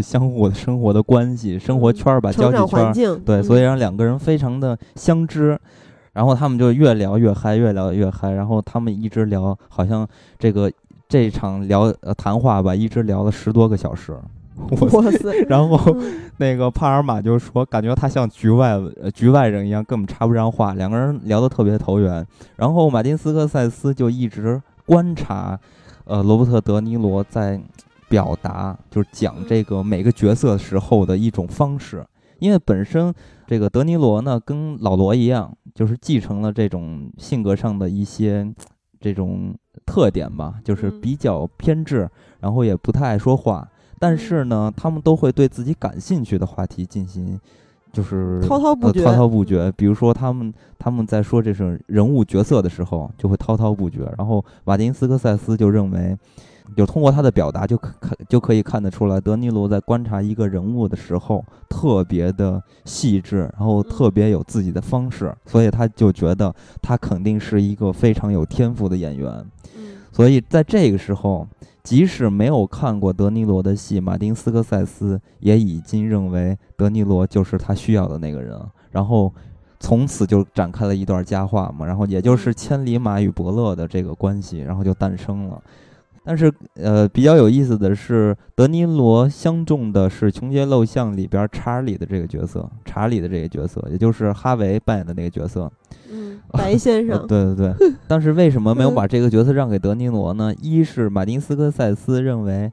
[0.00, 5.58] 相互生活的关系、生活圈儿吧、交际圈，对，所以让两个人非常的相知。
[6.12, 8.30] 然后他们就越聊越嗨，越聊越嗨。
[8.30, 10.06] 然后他们一直聊，好像
[10.38, 10.70] 这个
[11.08, 14.16] 这场聊呃谈话吧，一直聊了十多个小时。
[14.92, 15.32] 哇 塞！
[15.48, 15.96] 然后，
[16.38, 18.78] 那个帕尔玛就说，感觉他像局外
[19.14, 20.74] 局外人一样，根本插不上话。
[20.74, 22.26] 两个人聊得特别投缘。
[22.56, 25.58] 然后，马丁斯科塞斯就一直观察，
[26.04, 27.60] 呃，罗伯特德尼罗在
[28.08, 32.04] 表达，就是讲这个每个角色时候的一种方式。
[32.38, 33.12] 因为本身
[33.46, 38.46] 这个德尼罗呢，跟老罗一样，就是继承了这种性格上的一些
[39.00, 39.54] 这种
[39.84, 42.08] 特点吧，就是比较偏执，
[42.40, 43.68] 然后也不太爱说话。
[43.98, 47.38] 但是呢，他们都会对自己感兴趣的话题进行，
[47.92, 49.04] 就是滔滔不绝。
[49.04, 49.72] 滔滔不绝。
[49.76, 54.10] 比如说，他们他们在说这种人物角色的时候，就会滔滔不绝。
[54.16, 56.16] 然后，马丁斯科塞斯就认为。
[56.76, 69.42] 就通过他的表达，就可看就可以看得出来，德尼罗在观察一个人物的时候特别的细致，然后特别有自己的方式，所以他就觉得他肯定是一个非常有天赋的演员。
[70.12, 71.48] 所以在这个时候，
[71.82, 78.60] 即使没有看过德尼罗的戏，马丁斯科塞斯也已经认为德尼罗就是他需要的那个人，
[78.90, 79.32] 然后
[79.80, 85.62] 从此就展开了一段佳话嘛，然后也就是千里马与伯乐的这个关系，然后就诞生了。
[86.24, 95.70] 但是，呃，比较有意思的是，德尼罗相中的是《穷街陋巷》里边查理的这个角色，查理的这个角色，也就是哈维扮演的那个角色。
[96.10, 97.26] 嗯， 白先生。
[97.26, 97.92] 对对对。
[98.06, 100.54] 但是为什么没有把这个角色让给德尼罗呢？
[100.60, 102.72] 一是马丁斯科塞斯认为。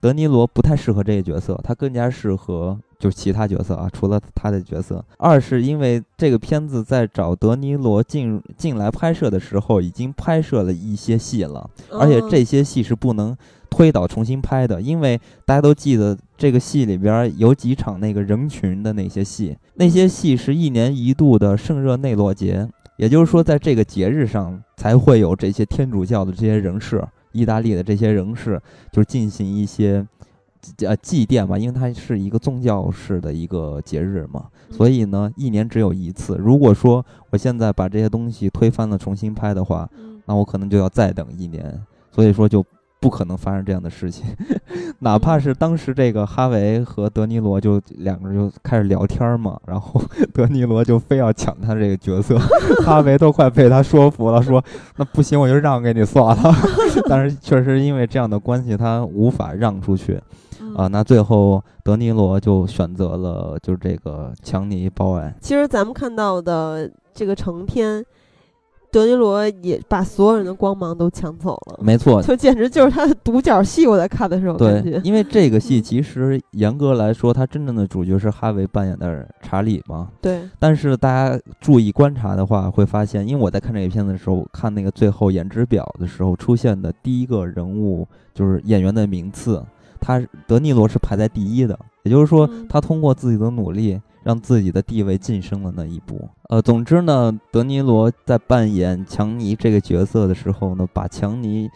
[0.00, 5.04] 德尼罗不太适合这个角色，他更加适合就是其他角色啊，除了他的角色。
[5.18, 13.36] 二是因为这个片子在找德尼罗进进来拍摄的时候，已经拍摄了一些戏了，而且这些戏是不能
[13.70, 27.02] 推倒重新拍的，因为大家都记得这个戏里边有几场那个人群的那些戏，那些戏是一年一度的圣热内洛节，也就是说在这个节日上才会有这些天主教的这些人士。
[27.32, 28.60] 意大利的这些人士
[28.90, 30.04] 就进行一些
[30.86, 36.36] 呃祭奠嘛，因为它是一个宗教式的一个节日嘛，所以呢，一年只有一次。
[36.36, 39.88] 如果说我现在把这些东西推翻了重新拍的话，
[40.26, 41.80] 那我可能就要再等一年。
[42.10, 42.64] 所以说就。
[43.00, 44.24] 不可能发生这样的事情，
[45.00, 50.02] 哪怕是当时这个哈维和德尼罗就两个人就开始聊天嘛， 然后
[50.34, 52.36] 德尼罗就非要抢他这个角色，
[52.84, 54.62] 哈维都快被他说服了，说
[54.96, 56.54] 那不行，我就让给你算了。
[57.08, 60.20] 但是确实因为这样的关系，他无法让出去
[60.76, 60.88] 啊。
[60.88, 65.32] 那最后德尼罗就选择了就是这个强尼鲍恩。
[65.40, 68.04] 其实咱们看到的这个成片。
[68.90, 73.86] 德尼罗也把所有人的光芒都抢走了，没错，就简直就是他的独角戏。
[73.86, 80.08] 我在看的时候，对，因为这个戏其实严格来说，他真正的主角是哈维扮演的查理嘛。
[80.22, 80.40] 对。
[80.58, 89.62] 但是大家注意观察的话，会发现，因为我在看这个片子的时候，看那个最后演职表的时候出现的第一个人物就是演员的名次，
[90.00, 94.00] 他德尼罗是排在第一的，也就是说，他通过自己的努力。
[94.22, 96.28] 让自己的地位晋升了那一步。
[96.48, 101.68] 呃，总之呢，德尼罗在扮演强尼这个角色的时候呢，把强尼，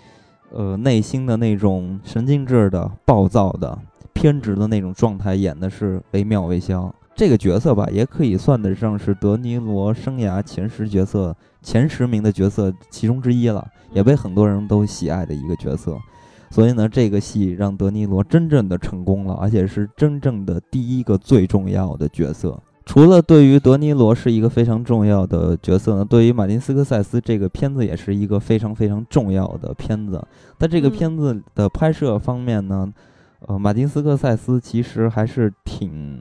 [0.51, 3.79] 呃，内心的那种神经质的、暴躁的、
[4.13, 6.95] 偏执的那种状态演的是惟妙惟肖。
[7.15, 15.99] 这个角色吧，也可以算得上是德尼罗生涯前十角色、前十名的角色其中之一了，也被很多人都喜爱的一个角色。
[16.53, 22.63] 所以呢，这个戏让德尼罗真正的成功了，而且是真正的第一个最重要的角色。
[22.85, 30.23] 除了对于德尼罗是一个非常重要的角色呢，对于马丁斯科塞斯这个片子也是一个非常非常重要的片子。
[30.59, 32.93] 在这个片子的拍摄方面呢，
[33.47, 36.21] 呃，马丁斯科塞斯其实还是挺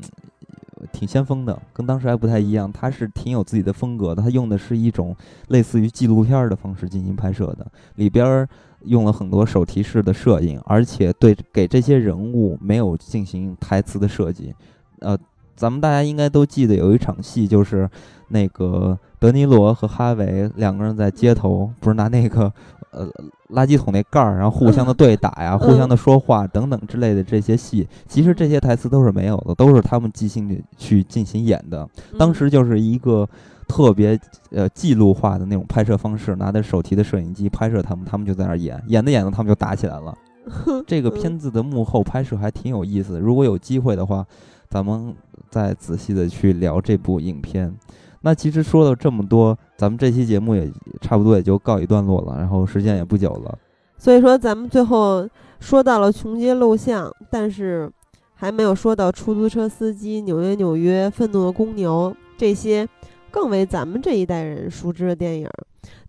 [0.94, 2.72] 挺先锋的，跟当时还不太一样。
[2.72, 5.14] 他是挺有自己的风格的，他用的是一种
[5.50, 8.48] 类似于纪录片的方式进行拍摄的，里边儿。
[8.86, 14.54] 用了很多手提式的摄影，而且对给这些人物没有进行台词的设计。
[15.00, 15.18] 呃，
[15.56, 17.90] 咱们大家应该都记得有一场戏，就是
[18.30, 22.52] 那个德尼罗和哈维两个人在街头，不是拿那个
[22.92, 23.08] 呃
[23.50, 27.88] 垃圾桶那盖儿，然后互相的对打呀，互相的说话等等之类的这些戏。
[28.08, 31.88] 其实这些台词都是没有的，都是他们即兴的去进行演的。
[32.18, 33.28] 当时就是一个。
[33.68, 34.20] 特别
[34.50, 40.14] 呃记录化的那种拍摄方式，拿着手提的摄影机拍摄他们，他们就在那儿演，演着演着他们就打起来了。
[40.86, 44.26] 这个片子的幕后拍摄还挺有意思的，如果有机会的话，
[44.70, 45.16] 咱们
[45.50, 47.74] 再仔细的去聊这部影片。
[48.20, 50.72] 那其实说了这么多，咱们这期节目也
[51.02, 53.58] 差不多也就告一段落了，然后时间也不久了。
[53.98, 55.28] 所以说，咱们最后
[55.60, 57.92] 说到了穷街陋巷，但是
[58.36, 62.88] 还没有说到出租车司机、纽约纽约、愤怒的公牛这些。
[63.32, 65.50] 更为咱们这一代人熟知的电影，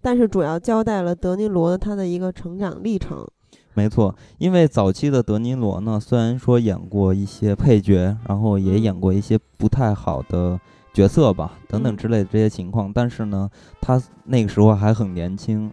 [0.03, 3.27] 但是主要交代了德尼罗的他的一个成长历程。
[3.73, 10.61] 没错，因为早期的德尼罗呢，虽然说演过一些配角，然后也演过一些不太好的
[10.93, 13.51] 角色吧，等等之类的这些情况，但是呢，
[13.81, 15.73] 他那个时候还很年轻。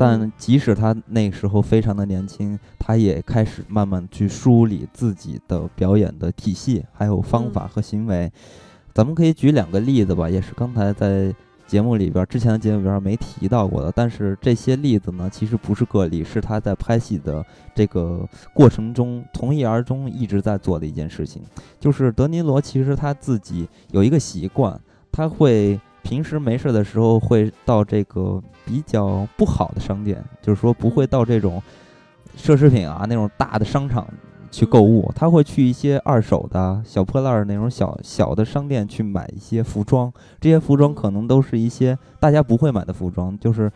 [0.00, 8.30] 但即使他那时候非常的年轻，他也开始慢慢去梳理自己的表演的体系，还有方法和行为。
[8.94, 11.34] 咱们可以举两个例子吧，也是刚才在
[11.68, 13.92] 节目里边之前的节目里边没提到过的。
[13.94, 21.42] 但是这些例子呢，其实不是个例，是他在拍戏的这个过程中从一而终一直在做的一件事情。
[21.78, 24.80] 就是德尼罗其实他自己有一个习惯，
[25.12, 31.62] 他会平时没事的时候会到这个比较不好的商店，就是说不会到这种
[32.36, 34.08] 奢侈品啊那种大的商场。
[34.50, 40.12] 去购物，他会去一些二手的小破烂儿那种小小的商店去买一些服装。
[40.40, 43.70] 这些服装可能都是一些大家不会买的服装，就是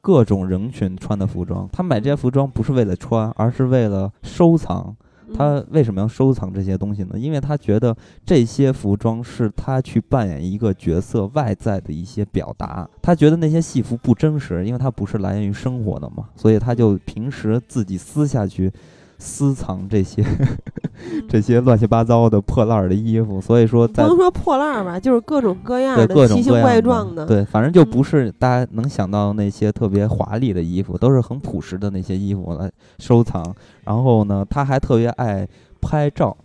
[0.00, 1.68] 各种人群穿的服装。
[1.72, 4.96] 他买这些服装不是为了穿，而是为了收藏。
[5.34, 7.18] 他为什么要收藏这些东西呢？
[7.18, 12.88] 因为他觉得这些服装是他去扮演一个角色外在的一些表达。
[13.02, 18.72] 他觉得那些戏服不真实，因为他不是来源于生活的嘛，所以他就平时自己撕下去。
[19.18, 20.24] 私藏这些
[21.28, 27.26] 这些乱七八糟的破烂的衣服，所以说不能说破烂吧，就是各种各样的奇形怪状的。
[27.26, 33.54] 对，反正就不是大家能想到那些特别华丽的衣服，都是很朴实的那些衣服来收藏。
[33.84, 35.46] 然后呢，他还特别爱
[35.80, 36.36] 拍照，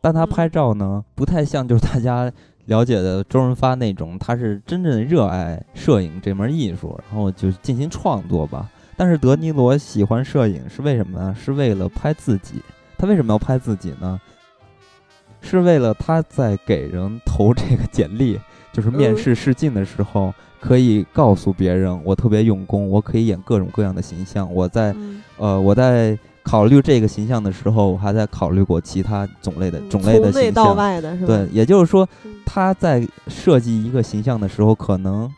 [0.00, 2.30] 但他拍照呢，不太像就是大家
[2.66, 8.68] 了解的周润发那种，他是真正热爱摄影这门艺术，然后就进行创作吧。
[8.98, 11.34] 但是德尼罗喜欢摄影是为什么呢？
[11.40, 12.56] 是为了拍自己。
[12.98, 14.20] 他为什么要拍自己呢？
[15.40, 18.40] 是为了他在给人投这个简历，
[18.72, 24.52] 就是面试试镜的时候，可以告诉别人我特别用功，我可以演各种各样的形象。
[24.52, 24.92] 我在，
[25.36, 30.52] 呃，我在考虑这个形象的时候，我还在考虑过其他种类的种类的形象。
[30.52, 31.28] 到外的是吧？
[31.28, 32.08] 对，也就是说，
[32.44, 35.32] 他在设计一个形象的时候，可能。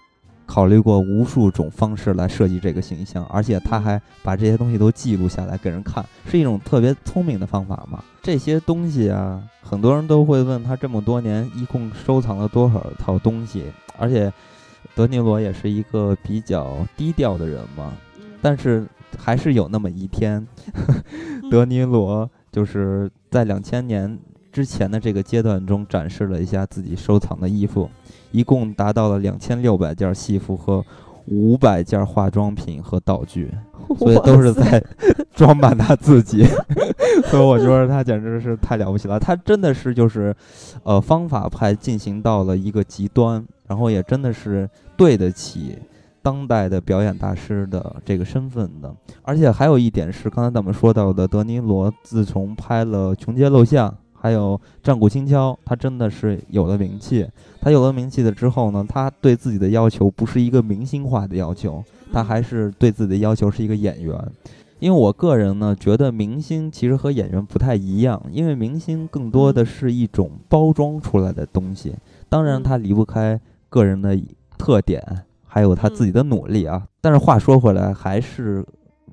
[0.51, 8.02] 考虑过无数种方式来设计这个形象，而且他还把这些东西都记录下来给人看，是一种特别聪明的方法嘛？
[8.20, 13.62] 这些东西啊，很多人都会问他这么多年一共收藏了多少套东西，
[13.97, 14.32] 而且
[14.97, 17.93] 德尼罗也是一个比较低调的人嘛，
[18.43, 18.85] 但是
[19.16, 20.44] 还是有那么一天，
[21.48, 24.18] 德尼罗就是在两千年
[24.51, 27.89] 之前的这个阶段中展示了一下自己收藏的衣服。
[28.31, 30.85] 一共达到了两千六百件戏服和
[31.27, 33.52] 五百件化妆品和道具，
[33.98, 34.82] 所以都是在
[35.35, 36.44] 装扮他自己。
[37.31, 39.19] 所以我觉得他简直是太了不起了。
[39.19, 40.35] 他真的是就是，
[40.82, 45.78] 呃，方法派进行到了一个极端，然后也真的是对得起
[46.23, 48.93] 当代的表演大师的这个身份的。
[49.23, 53.89] 而且还有一点是，刚才咱们说到的，德尼罗自从拍了《穷街陋巷》。
[54.21, 57.27] 还有战鼓轻敲，他真的是有了名气。
[57.59, 61.83] 他有了名气了之后呢，他对自己的要求不是一个明星化的要求，
[62.13, 64.15] 他还是对自己的要求是一个演员。
[64.79, 71.95] 因为我个人呢，觉得明星其实和演员不太一样，因为明星更多的是一种包装出来的东西。
[72.29, 73.39] 当然，他离不开
[73.69, 74.19] 个人的
[74.57, 75.03] 特点，
[75.47, 76.87] 还有他自己的努力啊。
[77.01, 78.65] 但是话说回来，还是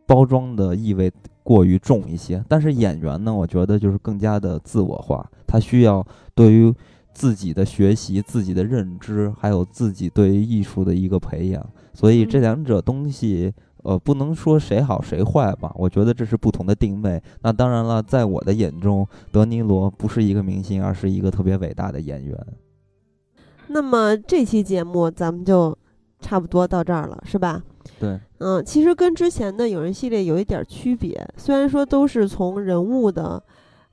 [0.05, 1.11] 包装的意味。
[1.47, 6.05] 过于重一些，但是演员呢，我觉得就是更加的自我化，他需要
[6.35, 6.73] 对于
[7.13, 13.53] 自己的学习、自己的认知，还有自己对于艺术的一个培养，所以这两者东西，
[13.83, 17.23] 呃，不能说谁好谁坏吧，我觉得这是不同的定位。
[17.41, 22.37] 那当然了，在我的眼中，德尼罗不是一个明星，而是一个特别伟大的演员。
[23.67, 25.77] 那么这期节目咱们就
[26.19, 27.61] 差不多到这儿了，是吧？
[27.99, 33.41] 对，嗯，其实跟之前的有人系列有一点区别，虽然说都是从人物的，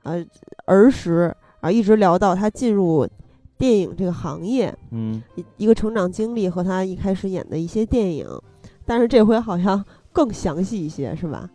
[0.03, 0.23] 呃，
[0.65, 3.07] 儿时啊，一直聊到他进入
[3.57, 8.27] 电影这个行业，嗯，一一个成长经历和他一开始演的一些电影，
[8.85, 11.49] 但是这回好像 更详细一些，是吧？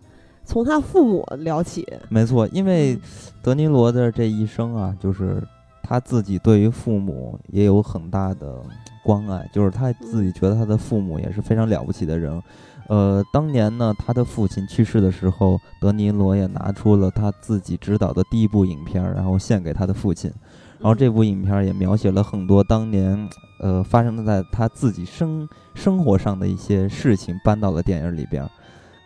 [0.44, 2.98] 从他父母聊起，没错，因为
[3.42, 5.40] 德尼罗的这一生啊，就是
[5.82, 8.62] 他自己对于父母也有很大的。
[9.02, 12.40] 关爱就是他自己觉得他的父母也是非常了不起的人，
[12.86, 20.31] 呃，当年呢，他的父亲去世的时候，德尼罗也拿出了他自己执导的第一部影片，然后献给他的父亲，
[20.78, 23.27] 然后这部影片也描写了很多当年
[23.61, 28.47] 呃发生在他自己生生活上的一些事情，搬到了电影里边。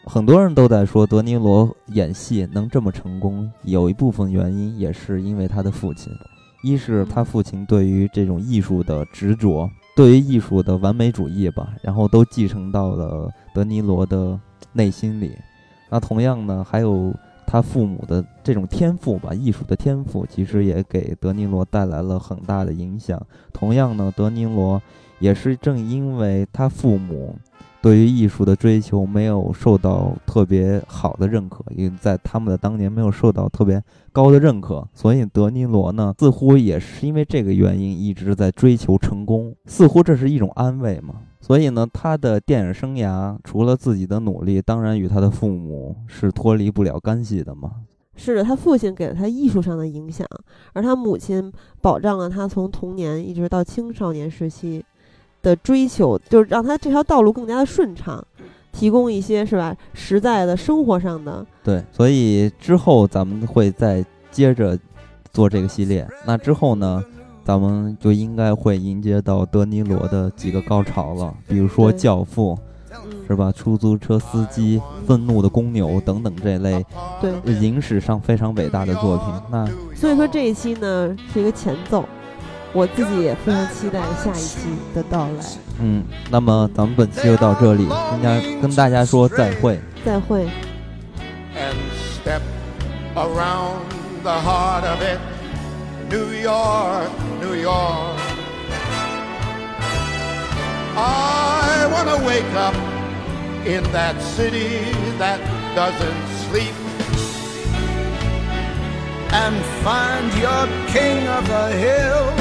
[0.07, 6.13] 很多人都在说德尼罗演戏能这么成功，有一部分原因也是因为他的父亲，
[6.65, 9.71] 一是他父亲对于这种艺术的执着。
[9.97, 14.37] 对于艺术的完美主义吧，然后都继承到了德尼罗的
[14.73, 15.37] 内心里。
[15.89, 17.15] 那同样呢，还有
[17.47, 23.25] 他父母的这种天赋吧，艺术的天赋，其实也给德尼罗带来了很大的影响。
[23.53, 24.83] 同样呢，德尼罗
[25.21, 27.37] 也是正因为他父母
[27.85, 33.79] 对于艺术的追求没有受到特别好的认可，因为在他们的当年没有受到特别
[34.11, 41.17] 高的认可，所以德尼罗呢，似乎也是因为这个原因一直在追求成功，似乎这是一种安慰嘛。
[41.43, 47.71] 所以呢，他的电影生涯除了自己的努力，当然与他的父母是脱离不了干系的嘛。
[48.17, 50.27] 是的，他父亲给了他艺术上的影响，
[50.73, 51.53] 而他母亲
[51.83, 54.83] 保障了他从童年一直到青少年时期
[55.45, 58.27] 的追求，就是让他这条道路更加的顺畅，
[58.73, 61.47] 提供一些是吧实在的生活上的。
[61.63, 64.77] 对，所以之后咱们会再接着
[65.31, 66.05] 做这个系列。
[66.27, 67.05] 那之后呢？
[67.47, 72.59] 咱们就应该会迎接到德尼罗的几个高潮了，比如说《教父》，
[73.29, 73.53] 是吧？
[73.53, 76.83] 出租车司机、愤怒的公牛等等这类，
[77.21, 79.27] 对影史上非常伟大的作品。
[79.51, 82.09] 那所以说这一期呢是一个前奏，
[82.75, 85.45] 我自己也非常期待下一期的到来。
[85.81, 89.81] 嗯，那么咱们本期就到这里，跟家跟大家说再会。
[90.05, 90.49] 再会。
[91.57, 91.77] And
[92.21, 92.43] step
[93.15, 93.85] around
[94.25, 95.21] the heart of it,
[96.11, 97.09] New York,
[97.41, 98.19] New York.
[100.97, 102.75] I want to wake up
[103.65, 105.39] in that city that
[105.75, 106.75] doesn't sleep
[109.33, 112.33] and find your king of the hill,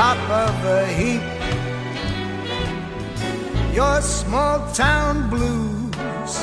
[0.00, 1.24] top of the heap.
[3.78, 6.34] Your small town blues,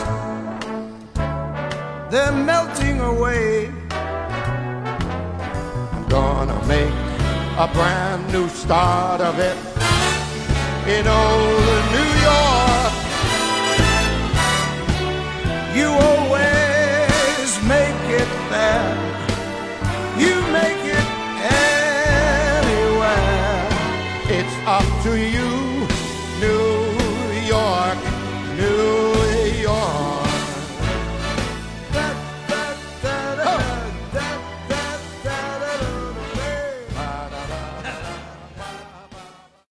[2.11, 3.71] they're melting away
[5.95, 6.97] I'm gonna make
[7.65, 9.57] a brand new start of it
[10.95, 12.93] in old New York.
[15.77, 18.89] You always make it there.
[20.23, 20.76] You make